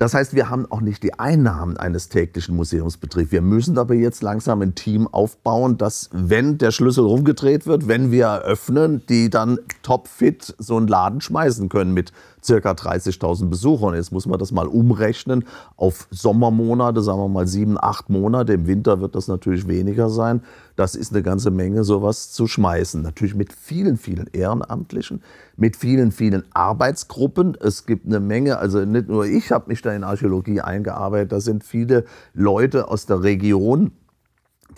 das 0.01 0.15
heißt, 0.15 0.35
wir 0.35 0.49
haben 0.49 0.65
auch 0.73 0.81
nicht 0.81 1.03
die 1.03 1.19
Einnahmen 1.19 1.77
eines 1.77 2.09
täglichen 2.09 2.57
Museumsbetriebs. 2.57 3.33
Wir 3.33 3.43
müssen 3.43 3.77
aber 3.77 3.93
jetzt 3.93 4.23
langsam 4.23 4.63
ein 4.63 4.75
Team 4.75 5.07
aufbauen, 5.07 5.77
dass, 5.77 6.09
wenn 6.11 6.57
der 6.57 6.71
Schlüssel 6.71 7.05
rumgedreht 7.05 7.67
wird, 7.67 7.87
wenn 7.87 8.11
wir 8.11 8.25
eröffnen, 8.25 9.03
die 9.11 9.29
dann 9.29 9.59
topfit 9.83 10.55
so 10.57 10.79
einen 10.79 10.89
Laden 10.89 11.21
schmeißen 11.21 11.69
können 11.69 11.93
mit 11.93 12.13
circa 12.43 12.73
30.000 12.73 13.49
Besuchern. 13.49 13.95
Jetzt 13.95 14.13
muss 14.13 14.27
man 14.27 14.39
das 14.39 14.53
mal 14.53 14.67
umrechnen 14.67 15.45
auf 15.77 16.09
Sommermonate, 16.11 17.03
sagen 17.03 17.21
wir 17.21 17.29
mal 17.29 17.47
sieben, 17.47 17.77
acht 17.81 18.11
Monate. 18.11 18.55
Im 18.55 18.67
Winter 18.67 19.01
wird 19.01 19.15
das 19.15 19.29
natürlich 19.29 19.69
weniger 19.69 20.11
sein. 20.11 20.43
Das 20.77 20.95
ist 20.95 21.13
eine 21.13 21.23
ganze 21.23 21.51
Menge, 21.51 21.85
sowas 21.85 22.33
zu 22.33 22.47
schmeißen. 22.47 23.03
Natürlich 23.03 23.35
mit 23.35 23.53
vielen, 23.53 23.97
vielen 23.97 24.29
Ehrenamtlichen, 24.33 25.23
mit 25.57 25.77
vielen, 25.77 26.11
vielen 26.13 26.45
Arbeitsgruppen. 26.55 27.57
Es 27.61 27.87
gibt 27.87 28.07
eine 28.07 28.21
Menge, 28.21 28.59
also 28.59 28.85
nicht 28.85 29.09
nur 29.09 29.27
ich 29.27 29.53
habe 29.53 29.67
mich 29.69 29.83
da 29.83 29.93
in 29.93 30.05
Archäologie 30.05 30.61
eingearbeitet, 30.61 31.33
da 31.33 31.41
sind 31.41 31.65
viele 31.65 32.05
Leute 32.33 32.89
aus 32.89 33.07
der 33.07 33.23
Region, 33.23 33.93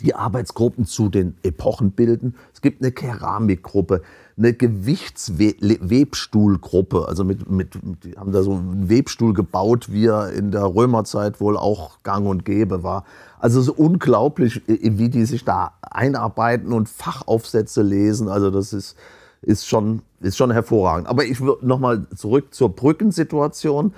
die 0.03 0.15
Arbeitsgruppen 0.15 0.85
zu 0.85 1.09
den 1.09 1.39
Epochen 1.43 1.93
bilden. 1.93 2.35
Es 2.53 2.61
gibt 2.61 2.83
eine 2.83 2.93
Keramikgruppe, 2.93 4.03
eine 4.37 4.53
Gewichtswebstuhlgruppe. 4.53 7.09
Also 7.09 7.25
mit, 7.25 7.51
mit, 7.51 7.79
die 8.05 8.13
haben 8.17 8.33
da 8.33 8.43
so 8.43 8.53
einen 8.55 8.91
Webstuhl 8.91 9.33
gebaut, 9.33 9.93
wie 9.93 10.07
er 10.07 10.33
in 10.33 10.51
der 10.51 10.75
Römerzeit 10.75 11.41
wohl 11.41 11.57
auch 11.57 12.03
gang 12.03 12.27
und 12.27 12.45
gäbe 12.45 12.83
war. 12.83 13.05
Also 13.39 13.61
es 13.61 13.69
ist 13.69 13.79
unglaublich, 13.79 14.61
wie 14.67 15.09
die 15.09 15.25
sich 15.25 15.45
da 15.45 15.75
einarbeiten 15.81 16.73
und 16.73 16.89
Fachaufsätze 16.89 17.83
lesen. 17.83 18.27
Also 18.29 18.51
das 18.51 18.73
ist, 18.73 18.97
ist, 19.43 19.69
schon, 19.69 20.03
ist 20.21 20.37
schon 20.37 20.51
hervorragend. 20.51 21.07
Aber 21.09 21.25
ich 21.25 21.41
würde 21.41 21.65
nochmal 21.67 22.07
zurück 22.15 22.55
zur 22.55 22.71
Brückensituation. 22.71 23.95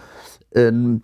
Ähm, 0.54 1.02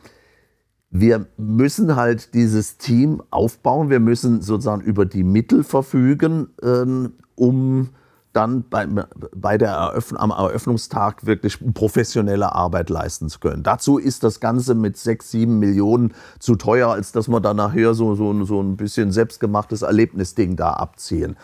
wir 0.91 1.27
müssen 1.37 1.95
halt 1.95 2.35
dieses 2.35 2.77
Team 2.77 3.23
aufbauen. 3.31 3.91
Wir 3.91 4.01
müssen 4.01 4.43
sozusagen 4.43 4.83
über 4.83 5.07
die 5.07 5.23
Mittel 5.23 5.63
verfügen, 5.63 6.49
ähm, 6.63 7.13
um 7.37 7.91
dann 8.33 8.65
bei, 8.69 8.87
bei 9.35 9.59
der 9.59 9.71
Eröffnung, 9.71 10.21
am 10.21 10.31
Eröffnungstag 10.31 11.27
wirklich 11.27 11.59
professionelle 11.75 12.55
Arbeit 12.55 12.89
leisten 12.91 13.29
zu 13.29 13.41
können. 13.41 13.63
Dazu 13.63 13.99
ist 13.99 14.23
das 14.23 14.39
Ganze 14.39 14.75
mit 14.75 14.97
sechs, 14.97 15.31
sieben 15.31 15.59
Millionen 15.59 16.15
zu 16.39 16.55
teuer, 16.55 16.91
als 16.91 17.13
dass 17.13 17.29
wir 17.29 17.41
dann 17.41 17.57
nachher 17.57 17.95
so, 17.95 18.15
so, 18.15 18.45
so 18.45 18.61
ein 18.61 18.77
bisschen 18.77 19.11
selbstgemachtes 19.11 19.83
Erlebnisding 19.83 20.57
da 20.57 20.73
abziehen. 20.75 21.37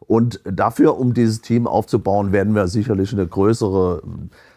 Und 0.00 0.40
dafür, 0.44 0.98
um 0.98 1.14
dieses 1.14 1.40
Team 1.40 1.66
aufzubauen, 1.66 2.32
werden 2.32 2.54
wir 2.54 2.68
sicherlich 2.68 3.12
eine 3.12 3.26
größere 3.26 4.02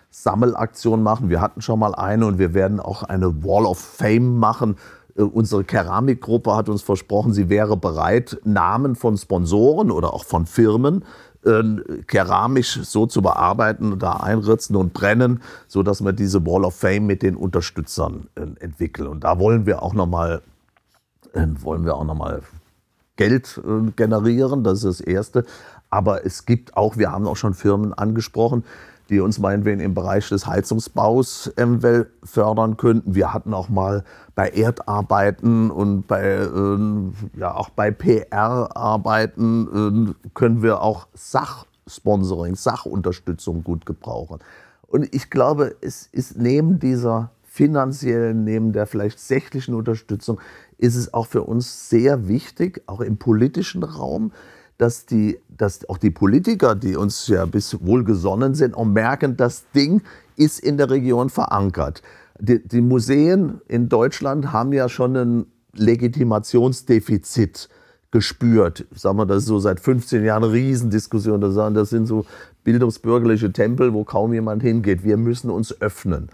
Sammelaktion 0.10 1.04
machen. 1.04 1.30
Wir 1.30 1.42
hatten 1.42 1.62
schon 1.62 1.80
mal 1.80 1.94
eine 1.96 2.26
und 2.26 2.40
wir 2.40 2.54
werden 2.54 2.80
auch 2.80 3.04
eine 3.04 3.44
Wall 3.44 3.66
of 3.66 3.80
Fame 3.80 4.38
machen. 4.38 4.78
Äh, 5.16 5.24
unsere 5.24 5.64
Keramikgruppe 5.64 6.56
hat 6.56 6.70
uns 6.70 6.82
versprochen, 6.82 7.34
sie 7.34 7.50
wäre 7.50 7.78
bereit, 7.78 8.40
Namen 8.44 8.96
von 8.96 9.18
Sponsoren 9.18 9.92
oder 9.92 10.14
auch 10.14 10.26
von 10.26 10.46
Firmen 10.46 11.04
äh, 11.46 11.64
keramisch 12.08 12.82
so 12.84 13.06
zu 13.06 13.22
bearbeiten, 13.22 14.00
da 14.00 14.14
einritzen 14.14 14.76
und 14.76 14.94
brennen, 14.94 15.42
so 15.68 15.84
dass 15.84 16.02
wir 16.04 16.14
diese 16.14 16.46
Wall 16.46 16.66
of 16.66 16.76
Fame 16.76 17.06
mit 17.06 17.22
den 17.22 17.36
Unterstützern 17.36 18.28
äh, 18.36 18.42
entwickeln. 18.64 19.08
Und 19.08 19.24
da 19.24 19.40
wollen 19.40 19.66
wir 19.66 19.84
auch 19.84 19.94
noch 19.94 20.08
mal 20.08 20.42
äh, 21.34 21.46
wollen 21.62 21.86
wir 21.86 21.96
auch 21.96 22.06
noch 22.06 22.16
mal 22.16 22.42
Geld 23.16 23.62
äh, 23.66 23.92
generieren, 23.96 24.64
das 24.64 24.84
ist 24.84 25.00
das 25.00 25.02
Erste. 25.02 25.46
Aber 25.90 26.26
es 26.26 26.46
gibt 26.46 26.78
auch, 26.78 26.98
wir 26.98 27.12
haben 27.12 27.28
auch 27.28 27.36
schon 27.36 27.54
Firmen 27.54 27.94
angesprochen, 27.94 28.64
die 29.10 29.20
uns 29.20 29.40
meinetwegen 29.40 29.80
im 29.80 29.94
Bereich 29.94 30.30
des 30.30 30.46
Heizungsbaus 30.46 31.52
ähm, 31.58 31.80
fördern 32.24 32.78
könnten. 32.78 33.16
Wir 33.16 33.34
hatten 33.34 33.54
auch 33.54 33.70
mal 33.70 34.04
bei 34.36 34.50
Erdarbeiten 34.50 35.72
und 35.72 36.08
bei, 36.08 36.24
äh, 36.24 37.40
ja, 37.40 37.56
auch 37.56 37.70
bei 37.70 37.92
PR-Arbeiten 37.92 40.16
äh, 40.16 40.30
können 40.34 40.62
wir 40.62 40.82
auch 40.82 41.08
Sachsponsoring, 41.14 42.56
Sachunterstützung 42.56 43.64
gut 43.64 43.86
gebrauchen. 43.86 44.40
Und 44.88 45.14
ich 45.14 45.30
glaube, 45.30 45.76
es 45.82 46.08
ist 46.12 46.38
neben 46.38 46.80
dieser 46.80 47.32
finanziellen, 47.44 48.44
neben 48.44 48.74
der 48.74 48.88
vielleicht 48.88 49.20
sächlichen 49.20 49.74
Unterstützung, 49.74 50.40
ist 50.78 50.96
es 50.96 51.14
auch 51.14 51.28
für 51.28 51.44
uns 51.44 51.90
sehr 51.90 52.28
wichtig, 52.28 52.84
auch 52.86 53.02
im 53.02 53.18
politischen 53.18 53.84
Raum, 53.84 54.32
dass, 54.80 55.06
die, 55.06 55.38
dass 55.50 55.88
auch 55.90 55.98
die 55.98 56.10
Politiker, 56.10 56.74
die 56.74 56.96
uns 56.96 57.28
ja 57.28 57.46
bis 57.46 57.78
wohlgesonnen 57.86 58.56
sind, 58.56 58.76
auch 58.76 58.86
merken, 58.86 59.38
das 59.38 59.70
Ding 59.76 60.02
ist 60.38 60.60
in 60.60 60.78
der 60.78 60.90
Region 60.90 61.30
verankert. 61.30 62.02
Die, 62.40 62.66
die 62.66 62.82
Museen 62.82 63.60
in 63.68 63.90
Deutschland 63.90 64.54
haben 64.54 64.72
ja 64.72 64.88
schon 64.88 65.18
ein 65.18 65.46
Legitimationsdefizit 65.74 67.68
gespürt. 68.12 68.88
Sagen 68.96 69.18
wir, 69.18 69.26
das 69.26 69.40
ist 69.40 69.48
so 69.48 69.60
seit 69.60 69.82
15 69.82 70.24
Jahren 70.24 70.46
eine 70.46 70.54
Riesendiskussion. 70.54 71.42
Das 71.42 71.90
sind 71.90 72.08
so 72.08 72.26
bildungsbürgerliche 72.64 73.52
Tempel, 73.52 73.94
wo 73.94 74.06
kaum 74.06 74.34
jemand 74.34 74.64
hingeht. 74.64 75.04
Wir 75.04 75.18
müssen 75.18 75.50
uns 75.50 75.82
öffnen. 75.82 76.30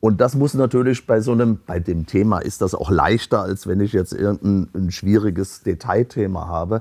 Und 0.00 0.22
das 0.22 0.34
muss 0.34 0.54
natürlich 0.54 1.06
bei 1.06 1.20
so 1.20 1.32
einem, 1.32 1.58
bei 1.66 1.78
dem 1.78 2.06
Thema 2.06 2.38
ist 2.38 2.62
das 2.62 2.74
auch 2.74 2.90
leichter, 2.90 3.42
als 3.42 3.66
wenn 3.66 3.80
ich 3.80 3.92
jetzt 3.92 4.14
irgendein 4.14 4.90
schwieriges 4.90 5.62
Detailthema 5.62 6.46
habe. 6.46 6.80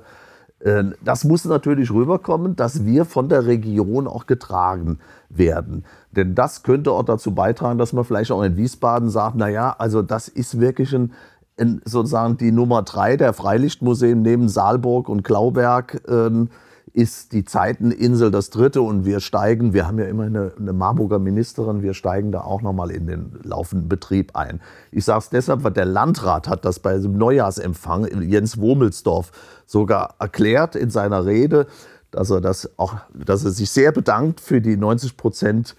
Ähm, 0.63 0.95
das 1.03 1.23
muss 1.23 1.45
natürlich 1.45 1.91
rüberkommen, 1.91 2.55
dass 2.55 2.85
wir 2.85 3.05
von 3.05 3.29
der 3.29 3.45
Region 3.45 4.07
auch 4.07 4.25
getragen 4.25 4.99
werden. 5.29 5.85
Denn 6.11 6.35
das 6.35 6.63
könnte 6.63 6.91
auch 6.91 7.03
dazu 7.03 7.33
beitragen, 7.33 7.79
dass 7.79 7.93
man 7.93 8.03
vielleicht 8.03 8.31
auch 8.31 8.43
in 8.43 8.57
Wiesbaden 8.57 9.09
sagt, 9.09 9.35
naja, 9.35 9.75
also 9.77 10.01
das 10.01 10.27
ist 10.27 10.59
wirklich 10.59 10.93
ein, 10.93 11.13
ein 11.57 11.81
sozusagen 11.85 12.37
die 12.37 12.51
Nummer 12.51 12.81
drei 12.83 13.15
der 13.17 13.33
Freilichtmuseen 13.33 14.21
neben 14.21 14.49
Saalburg 14.49 15.07
und 15.09 15.23
Klauberg. 15.23 16.01
Äh, 16.07 16.47
ist 16.93 17.33
die 17.33 17.43
Zeiteninsel 17.43 18.31
das 18.31 18.49
dritte 18.49 18.81
und 18.81 19.05
wir 19.05 19.19
steigen, 19.19 19.73
wir 19.73 19.87
haben 19.87 19.99
ja 19.99 20.05
immer 20.05 20.23
eine, 20.23 20.53
eine 20.57 20.73
Marburger 20.73 21.19
Ministerin, 21.19 21.81
wir 21.81 21.93
steigen 21.93 22.31
da 22.31 22.41
auch 22.41 22.61
nochmal 22.61 22.91
in 22.91 23.07
den 23.07 23.39
laufenden 23.43 23.89
Betrieb 23.89 24.35
ein. 24.35 24.59
Ich 24.91 25.05
sage 25.05 25.19
es 25.19 25.29
deshalb, 25.29 25.63
weil 25.63 25.71
der 25.71 25.85
Landrat 25.85 26.47
hat 26.47 26.65
das 26.65 26.79
bei 26.79 26.97
dem 26.97 27.17
Neujahrsempfang 27.17 28.21
Jens 28.23 28.59
Womelsdorf 28.59 29.31
sogar 29.65 30.15
erklärt 30.19 30.75
in 30.75 30.89
seiner 30.89 31.25
Rede, 31.25 31.67
dass 32.11 32.29
er, 32.29 32.41
das 32.41 32.69
auch, 32.77 32.95
dass 33.13 33.45
er 33.45 33.51
sich 33.51 33.69
sehr 33.69 33.91
bedankt 33.91 34.41
für 34.41 34.61
die 34.61 34.77
90 34.77 35.15
Prozent 35.15 35.75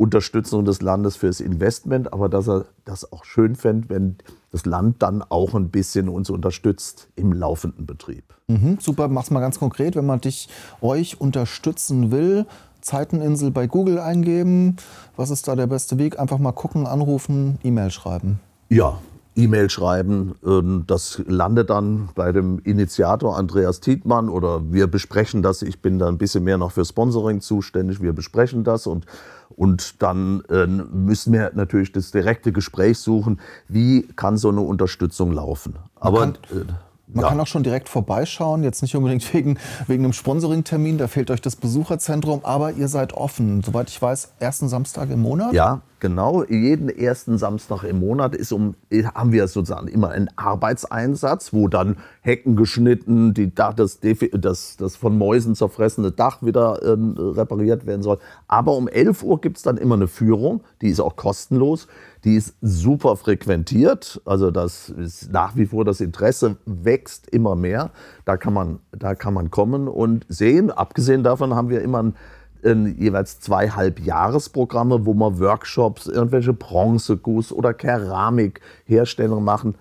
Unterstützung 0.00 0.64
des 0.64 0.80
Landes 0.80 1.16
fürs 1.16 1.40
Investment, 1.40 2.14
aber 2.14 2.30
dass 2.30 2.48
er 2.48 2.64
das 2.86 3.12
auch 3.12 3.26
schön 3.26 3.54
fände, 3.54 3.90
wenn 3.90 4.16
das 4.50 4.64
Land 4.64 5.02
dann 5.02 5.22
auch 5.22 5.54
ein 5.54 5.68
bisschen 5.68 6.08
uns 6.08 6.30
unterstützt 6.30 7.08
im 7.16 7.34
laufenden 7.34 7.84
Betrieb. 7.84 8.24
Mhm, 8.48 8.78
super, 8.80 9.08
mach's 9.08 9.30
mal 9.30 9.40
ganz 9.40 9.58
konkret, 9.58 9.96
wenn 9.96 10.06
man 10.06 10.22
dich, 10.22 10.48
euch 10.80 11.20
unterstützen 11.20 12.10
will. 12.10 12.46
Zeiteninsel 12.80 13.50
bei 13.50 13.66
Google 13.66 13.98
eingeben. 13.98 14.76
Was 15.16 15.28
ist 15.28 15.46
da 15.46 15.54
der 15.54 15.66
beste 15.66 15.98
Weg? 15.98 16.18
Einfach 16.18 16.38
mal 16.38 16.52
gucken, 16.52 16.86
anrufen, 16.86 17.58
E-Mail 17.62 17.90
schreiben. 17.90 18.40
Ja, 18.70 18.98
E-Mail 19.36 19.70
schreiben. 19.70 20.34
Ähm, 20.44 20.84
das 20.86 21.22
landet 21.26 21.70
dann 21.70 22.08
bei 22.14 22.32
dem 22.32 22.58
Initiator 22.60 23.36
Andreas 23.36 23.80
Tietmann 23.80 24.28
oder 24.28 24.72
wir 24.72 24.86
besprechen 24.86 25.42
das. 25.42 25.62
Ich 25.62 25.80
bin 25.80 25.98
da 25.98 26.08
ein 26.08 26.18
bisschen 26.18 26.44
mehr 26.44 26.58
noch 26.58 26.72
für 26.72 26.84
Sponsoring 26.84 27.40
zuständig. 27.40 28.00
Wir 28.02 28.12
besprechen 28.12 28.64
das 28.64 28.86
und, 28.86 29.06
und 29.50 30.02
dann 30.02 30.42
äh, 30.48 30.66
müssen 30.66 31.32
wir 31.32 31.52
natürlich 31.54 31.92
das 31.92 32.10
direkte 32.10 32.52
Gespräch 32.52 32.98
suchen. 32.98 33.40
Wie 33.68 34.02
kann 34.16 34.36
so 34.36 34.48
eine 34.48 34.60
Unterstützung 34.60 35.32
laufen? 35.32 35.76
Aber. 35.96 36.20
Kann, 36.20 36.38
äh, 36.50 36.64
man 37.12 37.24
ja. 37.24 37.28
kann 37.30 37.40
auch 37.40 37.46
schon 37.48 37.64
direkt 37.64 37.88
vorbeischauen, 37.88 38.62
jetzt 38.62 38.82
nicht 38.82 38.94
unbedingt 38.94 39.34
wegen, 39.34 39.58
wegen 39.88 40.04
einem 40.04 40.12
Sponsoring-Termin, 40.12 40.96
da 40.96 41.08
fehlt 41.08 41.32
euch 41.32 41.40
das 41.40 41.56
Besucherzentrum, 41.56 42.44
aber 42.44 42.70
ihr 42.70 42.86
seid 42.86 43.14
offen, 43.14 43.64
soweit 43.64 43.90
ich 43.90 44.00
weiß, 44.00 44.34
ersten 44.38 44.68
Samstag 44.68 45.10
im 45.10 45.20
Monat? 45.20 45.52
Ja, 45.52 45.82
genau. 46.00 46.44
Jeden 46.44 46.88
ersten 46.88 47.38
Samstag 47.38 47.84
im 47.84 48.00
Monat 48.00 48.34
ist 48.34 48.52
um, 48.52 48.74
haben 49.14 49.32
wir 49.32 49.46
sozusagen 49.46 49.88
immer 49.88 50.10
einen 50.10 50.28
Arbeitseinsatz, 50.36 51.52
wo 51.52 51.68
dann 51.68 51.96
Hecken 52.22 52.56
geschnitten, 52.56 53.34
die 53.34 53.54
das, 53.54 54.00
das, 54.00 54.76
das 54.76 54.96
von 54.96 55.16
Mäusen 55.16 55.54
zerfressene 55.54 56.10
Dach 56.10 56.42
wieder 56.42 56.82
äh, 56.82 56.96
repariert 57.38 57.86
werden 57.86 58.02
soll. 58.02 58.18
Aber 58.48 58.76
um 58.76 58.88
11 58.88 59.22
Uhr 59.22 59.40
gibt 59.40 59.58
es 59.58 59.62
dann 59.62 59.76
immer 59.76 59.94
eine 59.94 60.08
Führung, 60.08 60.62
die 60.82 60.88
ist 60.88 61.00
auch 61.00 61.16
kostenlos. 61.16 61.86
Die 62.24 62.36
ist 62.36 62.54
super 62.60 63.16
frequentiert, 63.16 64.20
also 64.26 64.50
das 64.50 64.90
ist 64.90 65.32
nach 65.32 65.56
wie 65.56 65.64
vor 65.64 65.86
das 65.86 66.02
Interesse 66.02 66.56
wächst 66.66 67.30
immer 67.30 67.56
mehr. 67.56 67.92
Da 68.26 68.36
kann 68.36 68.52
man, 68.52 68.80
da 68.92 69.14
kann 69.14 69.32
man 69.32 69.50
kommen 69.50 69.88
und 69.88 70.26
sehen. 70.28 70.70
Abgesehen 70.70 71.22
davon 71.22 71.54
haben 71.54 71.70
wir 71.70 71.80
immer 71.80 72.02
ein, 72.02 72.14
ein, 72.64 72.96
jeweils 72.98 73.40
zwei 73.40 73.70
Halbjahresprogramme, 73.70 75.06
wo 75.06 75.14
wir 75.14 75.38
Workshops, 75.38 76.06
irgendwelche 76.06 76.52
Bronzeguss- 76.52 77.52
oder 77.52 77.74
Keramikherstellung 77.74 79.44
machen. 79.44 79.74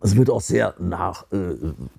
Es 0.00 0.14
wird 0.14 0.30
auch 0.30 0.40
sehr 0.40 0.74
nach, 0.78 1.24
äh, 1.32 1.54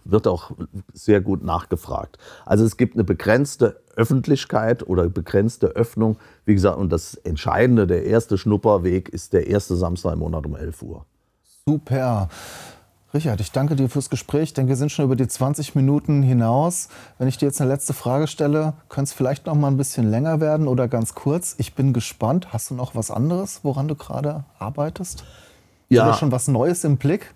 wird 0.06 0.28
auch 0.28 0.52
sehr 0.94 1.20
gut 1.20 1.44
nachgefragt. 1.44 2.18
Also 2.46 2.64
es 2.64 2.78
gibt 2.78 2.94
eine 2.94 3.04
begrenzte 3.04 3.82
Öffentlichkeit 3.96 4.88
oder 4.88 5.10
begrenzte 5.10 5.68
Öffnung. 5.68 6.18
Wie 6.46 6.54
gesagt, 6.54 6.78
und 6.78 6.92
das 6.92 7.16
Entscheidende, 7.16 7.88
der 7.88 8.06
erste 8.06 8.38
Schnupperweg 8.38 9.10
ist 9.10 9.34
der 9.34 9.48
erste 9.48 9.76
Samstag 9.76 10.14
im 10.14 10.20
Monat 10.20 10.46
um 10.46 10.56
11 10.56 10.82
Uhr. 10.84 11.06
Super. 11.66 12.30
Richard, 13.14 13.40
ich 13.40 13.54
danke 13.54 13.78
dir 13.78 13.88
fürs 13.90 14.10
Gespräch. 14.10 14.44
Ich 14.44 14.54
denke, 14.54 14.70
wir 14.70 14.76
sind 14.76 14.92
schon 14.92 15.06
über 15.06 15.16
die 15.16 15.28
20 15.28 15.76
Minuten 15.76 16.24
hinaus. 16.24 16.90
Wenn 17.18 17.30
ich 17.30 17.38
dir 17.38 17.46
jetzt 17.46 17.62
eine 17.62 17.72
letzte 17.72 17.94
Frage 17.94 18.28
stelle, 18.28 18.74
könnte 18.90 19.10
es 19.10 19.14
vielleicht 19.14 19.46
noch 19.46 19.56
mal 19.56 19.70
ein 19.70 19.78
bisschen 19.78 20.12
länger 20.12 20.42
werden 20.42 20.68
oder 20.68 20.90
ganz 20.90 21.16
kurz. 21.16 21.56
Ich 21.58 21.74
bin 21.74 21.94
gespannt. 21.94 22.52
Hast 22.52 22.70
du 22.70 22.76
noch 22.76 22.96
was 22.96 23.10
anderes, 23.10 23.62
woran 23.64 23.88
du 23.88 23.96
gerade 23.96 24.44
arbeitest? 24.60 25.24
Ja. 25.88 26.04
Oder 26.04 26.16
schon 26.16 26.34
was 26.34 26.50
Neues 26.50 26.84
im 26.84 26.98
Blick? 26.98 27.34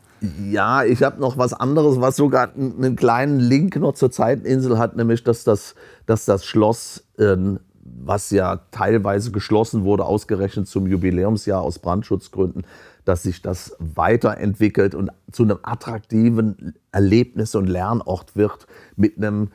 Ja, 0.49 0.83
ich 0.83 1.01
habe 1.03 1.21
noch 1.21 1.37
was 1.37 1.53
anderes, 1.53 2.01
was 2.01 2.17
sogar 2.17 2.49
einen 2.53 2.97
kleinen 2.97 3.39
Link 3.39 3.77
noch 3.77 3.93
zur 3.93 4.11
Zeiteninsel 4.11 4.77
hat, 4.77 4.97
nämlich 4.97 5.23
dass 5.23 5.45
das, 5.45 5.75
dass 6.05 6.25
das 6.25 6.45
Schloss, 6.45 7.05
äh, 7.17 7.37
was 7.83 8.29
ja 8.29 8.59
teilweise 8.71 9.31
geschlossen 9.31 9.83
wurde, 9.83 10.05
ausgerechnet 10.05 10.67
zum 10.67 10.85
Jubiläumsjahr 10.85 11.61
aus 11.61 11.79
Brandschutzgründen, 11.79 12.65
dass 13.05 13.23
sich 13.23 13.41
das 13.41 13.75
weiterentwickelt 13.79 14.95
und 14.95 15.11
zu 15.31 15.43
einem 15.43 15.59
attraktiven 15.63 16.75
Erlebnis- 16.91 17.55
und 17.55 17.67
Lernort 17.67 18.35
wird 18.35 18.67
mit 18.95 19.17
einem 19.17 19.49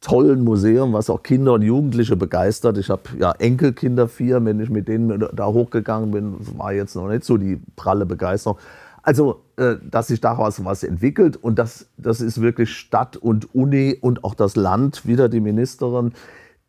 tollen 0.00 0.44
Museum, 0.44 0.92
was 0.92 1.10
auch 1.10 1.22
Kinder 1.22 1.54
und 1.54 1.62
Jugendliche 1.62 2.16
begeistert. 2.16 2.78
Ich 2.78 2.88
habe 2.90 3.02
ja 3.18 3.32
Enkelkinder 3.32 4.08
vier, 4.08 4.44
wenn 4.44 4.60
ich 4.60 4.70
mit 4.70 4.88
denen 4.88 5.26
da 5.32 5.46
hochgegangen 5.46 6.10
bin, 6.10 6.36
war 6.56 6.72
jetzt 6.72 6.94
noch 6.94 7.08
nicht 7.08 7.24
so 7.24 7.36
die 7.36 7.60
pralle 7.76 8.06
Begeisterung. 8.06 8.58
Also, 9.02 9.42
äh, 9.56 9.76
dass 9.82 10.08
sich 10.08 10.20
daraus 10.20 10.64
was 10.64 10.82
entwickelt 10.82 11.36
und 11.36 11.58
das, 11.58 11.86
das 11.96 12.20
ist 12.20 12.40
wirklich 12.40 12.70
Stadt 12.70 13.16
und 13.16 13.54
Uni 13.54 13.96
und 14.00 14.22
auch 14.22 14.34
das 14.34 14.54
Land, 14.54 15.06
wieder 15.06 15.28
die 15.28 15.40
Ministerin, 15.40 16.12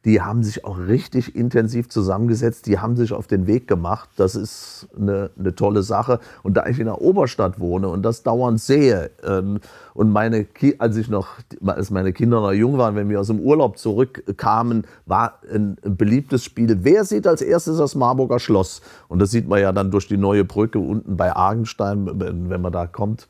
die 0.05 0.21
haben 0.21 0.43
sich 0.43 0.63
auch 0.63 0.77
richtig 0.77 1.35
intensiv 1.35 1.89
zusammengesetzt, 1.89 2.67
die 2.67 2.79
haben 2.79 2.95
sich 2.95 3.11
auf 3.11 3.27
den 3.27 3.47
Weg 3.47 3.67
gemacht. 3.67 4.09
Das 4.15 4.33
ist 4.35 4.87
eine, 4.97 5.29
eine 5.37 5.53
tolle 5.55 5.83
Sache. 5.83 6.19
Und 6.41 6.55
da 6.55 6.67
ich 6.67 6.79
in 6.79 6.85
der 6.85 7.01
Oberstadt 7.01 7.59
wohne 7.59 7.89
und 7.89 8.03
das 8.03 8.23
dauernd 8.23 8.61
sehe, 8.61 9.11
ähm, 9.23 9.59
und 9.93 10.11
meine, 10.11 10.47
als 10.77 10.95
ich 10.95 11.09
noch, 11.09 11.27
als 11.65 11.91
meine 11.91 12.13
Kinder 12.13 12.39
noch 12.39 12.53
jung 12.53 12.77
waren, 12.77 12.95
wenn 12.95 13.09
wir 13.09 13.19
aus 13.19 13.27
dem 13.27 13.41
Urlaub 13.41 13.77
zurückkamen, 13.77 14.87
war 15.05 15.39
ein, 15.53 15.75
ein 15.83 15.97
beliebtes 15.97 16.45
Spiel. 16.45 16.77
Wer 16.83 17.03
sieht 17.03 17.27
als 17.27 17.41
erstes 17.41 17.77
das 17.77 17.95
Marburger 17.95 18.39
Schloss? 18.39 18.81
Und 19.09 19.19
das 19.19 19.31
sieht 19.31 19.49
man 19.49 19.59
ja 19.59 19.73
dann 19.73 19.91
durch 19.91 20.07
die 20.07 20.17
neue 20.17 20.45
Brücke 20.45 20.79
unten 20.79 21.17
bei 21.17 21.35
Argenstein, 21.35 22.09
wenn 22.49 22.61
man 22.61 22.71
da 22.71 22.87
kommt 22.87 23.27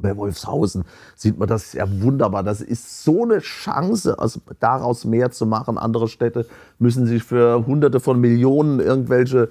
bei 0.00 0.16
Wolfshausen 0.16 0.84
sieht 1.14 1.38
man 1.38 1.48
das 1.48 1.72
ja 1.72 1.86
wunderbar. 2.00 2.42
Das 2.42 2.60
ist 2.60 3.04
so 3.04 3.24
eine 3.24 3.40
Chance, 3.40 4.18
also 4.18 4.40
daraus 4.60 5.04
mehr 5.04 5.30
zu 5.30 5.46
machen. 5.46 5.78
Andere 5.78 6.08
Städte 6.08 6.46
müssen 6.78 7.06
sich 7.06 7.22
für 7.22 7.66
Hunderte 7.66 8.00
von 8.00 8.20
Millionen 8.20 8.80
irgendwelche 8.80 9.48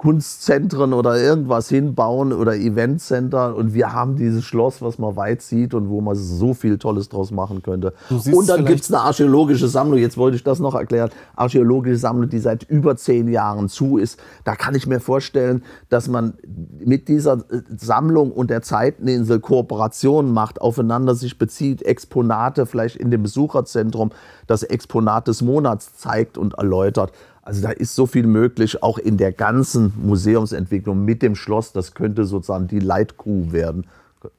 Kunstzentren 0.00 0.94
oder 0.94 1.20
irgendwas 1.20 1.68
hinbauen 1.68 2.32
oder 2.32 2.56
Eventcenter 2.56 3.54
und 3.54 3.74
wir 3.74 3.92
haben 3.92 4.16
dieses 4.16 4.46
Schloss, 4.46 4.80
was 4.80 4.98
man 4.98 5.14
weit 5.16 5.42
sieht 5.42 5.74
und 5.74 5.90
wo 5.90 6.00
man 6.00 6.16
so 6.16 6.54
viel 6.54 6.78
Tolles 6.78 7.10
draus 7.10 7.30
machen 7.30 7.62
könnte. 7.62 7.92
Und 8.08 8.48
dann 8.48 8.64
gibt 8.64 8.80
es 8.80 8.90
eine 8.90 9.02
archäologische 9.02 9.68
Sammlung, 9.68 9.98
jetzt 9.98 10.16
wollte 10.16 10.38
ich 10.38 10.42
das 10.42 10.58
noch 10.58 10.74
erklären, 10.74 11.10
archäologische 11.36 11.98
Sammlung, 11.98 12.30
die 12.30 12.38
seit 12.38 12.62
über 12.62 12.96
zehn 12.96 13.28
Jahren 13.28 13.68
zu 13.68 13.98
ist. 13.98 14.18
Da 14.44 14.56
kann 14.56 14.74
ich 14.74 14.86
mir 14.86 15.00
vorstellen, 15.00 15.64
dass 15.90 16.08
man 16.08 16.32
mit 16.82 17.08
dieser 17.08 17.34
äh, 17.50 17.60
Sammlung 17.76 18.32
und 18.32 18.48
der 18.48 18.62
Zeiteninsel 18.62 19.40
Kooperationen 19.40 20.32
macht, 20.32 20.62
aufeinander 20.62 21.14
sich 21.14 21.36
bezieht, 21.36 21.82
Exponate 21.82 22.64
vielleicht 22.64 22.96
in 22.96 23.10
dem 23.10 23.22
Besucherzentrum, 23.22 24.12
das 24.46 24.62
Exponat 24.62 25.28
des 25.28 25.42
Monats 25.42 25.92
zeigt 25.98 26.38
und 26.38 26.54
erläutert. 26.54 27.12
Also 27.42 27.62
da 27.62 27.70
ist 27.70 27.94
so 27.94 28.06
viel 28.06 28.26
möglich, 28.26 28.82
auch 28.82 28.98
in 28.98 29.16
der 29.16 29.32
ganzen 29.32 29.92
Museumsentwicklung 29.96 31.04
mit 31.04 31.22
dem 31.22 31.34
Schloss. 31.34 31.72
Das 31.72 31.94
könnte 31.94 32.24
sozusagen 32.24 32.68
die 32.68 32.80
Leitkuh 32.80 33.52
werden. 33.52 33.86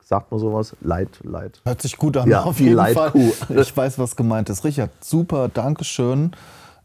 Sagt 0.04 0.32
man 0.32 0.40
sowas? 0.40 0.76
Leit, 0.82 1.20
Leit. 1.24 1.62
Hört 1.66 1.82
sich 1.82 1.98
gut 1.98 2.16
an. 2.18 2.30
Ja, 2.30 2.44
auf 2.44 2.60
jeden 2.60 2.76
Leitkuh. 2.76 3.32
Fall. 3.32 3.58
Ich 3.62 3.76
weiß, 3.76 3.98
was 3.98 4.16
gemeint 4.16 4.50
ist. 4.50 4.64
Richard, 4.64 4.92
super, 5.04 5.50
Dankeschön. 5.50 6.32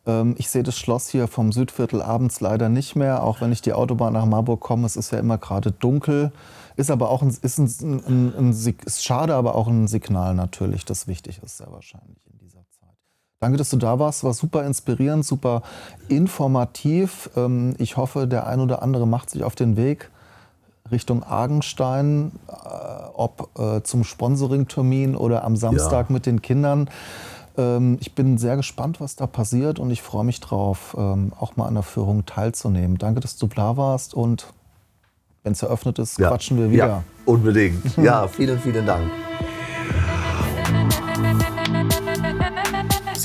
Ähm, 0.06 0.34
ich 0.38 0.48
sehe 0.48 0.62
das 0.62 0.78
Schloss 0.78 1.08
hier 1.08 1.28
vom 1.28 1.52
Südviertel 1.52 2.00
abends 2.00 2.40
leider 2.40 2.68
nicht 2.68 2.96
mehr, 2.96 3.22
auch 3.22 3.40
wenn 3.40 3.52
ich 3.52 3.60
die 3.60 3.74
Autobahn 3.74 4.14
nach 4.14 4.24
Marburg 4.24 4.60
komme. 4.60 4.86
Es 4.86 4.96
ist 4.96 5.10
ja 5.10 5.18
immer 5.18 5.36
gerade 5.36 5.72
dunkel. 5.72 6.32
Ist 6.76 6.90
aber 6.90 7.10
auch 7.10 7.22
ein, 7.22 7.36
ist 7.42 7.58
ein, 7.58 7.66
ein, 8.06 8.34
ein, 8.36 8.50
ist 8.50 9.04
schade, 9.04 9.34
aber 9.34 9.54
auch 9.54 9.66
ein 9.66 9.88
Signal 9.88 10.34
natürlich, 10.34 10.84
das 10.84 11.06
wichtig 11.06 11.40
ist, 11.42 11.58
sehr 11.58 11.70
wahrscheinlich. 11.70 12.18
Danke, 13.40 13.58
dass 13.58 13.70
du 13.70 13.76
da 13.76 13.98
warst. 13.98 14.24
War 14.24 14.32
super 14.32 14.64
inspirierend, 14.64 15.24
super 15.24 15.62
informativ. 16.08 17.30
Ähm, 17.36 17.74
ich 17.78 17.96
hoffe, 17.96 18.26
der 18.26 18.46
ein 18.46 18.60
oder 18.60 18.82
andere 18.82 19.06
macht 19.06 19.30
sich 19.30 19.44
auf 19.44 19.54
den 19.54 19.76
Weg 19.76 20.10
Richtung 20.90 21.22
Argenstein, 21.22 22.32
äh, 22.48 22.52
ob 23.14 23.50
äh, 23.58 23.82
zum 23.82 24.04
Sponsoring-Termin 24.04 25.16
oder 25.16 25.44
am 25.44 25.56
Samstag 25.56 26.08
ja. 26.08 26.12
mit 26.12 26.26
den 26.26 26.42
Kindern. 26.42 26.88
Ähm, 27.56 27.98
ich 28.00 28.14
bin 28.14 28.38
sehr 28.38 28.56
gespannt, 28.56 29.00
was 29.00 29.16
da 29.16 29.26
passiert 29.26 29.78
und 29.78 29.90
ich 29.90 30.02
freue 30.02 30.24
mich 30.24 30.40
drauf, 30.40 30.96
ähm, 30.98 31.32
auch 31.38 31.56
mal 31.56 31.66
an 31.66 31.74
der 31.74 31.82
Führung 31.82 32.24
teilzunehmen. 32.26 32.98
Danke, 32.98 33.20
dass 33.20 33.36
du 33.36 33.46
da 33.46 33.76
warst 33.76 34.14
und 34.14 34.46
wenn 35.42 35.52
es 35.52 35.62
eröffnet 35.62 35.98
ist, 35.98 36.18
ja. 36.18 36.28
quatschen 36.28 36.58
wir 36.58 36.70
wieder. 36.70 36.86
Ja, 36.86 37.02
unbedingt. 37.24 37.96
Ja, 38.02 38.26
vielen, 38.26 38.58
vielen 38.58 38.84
Dank. 38.84 39.10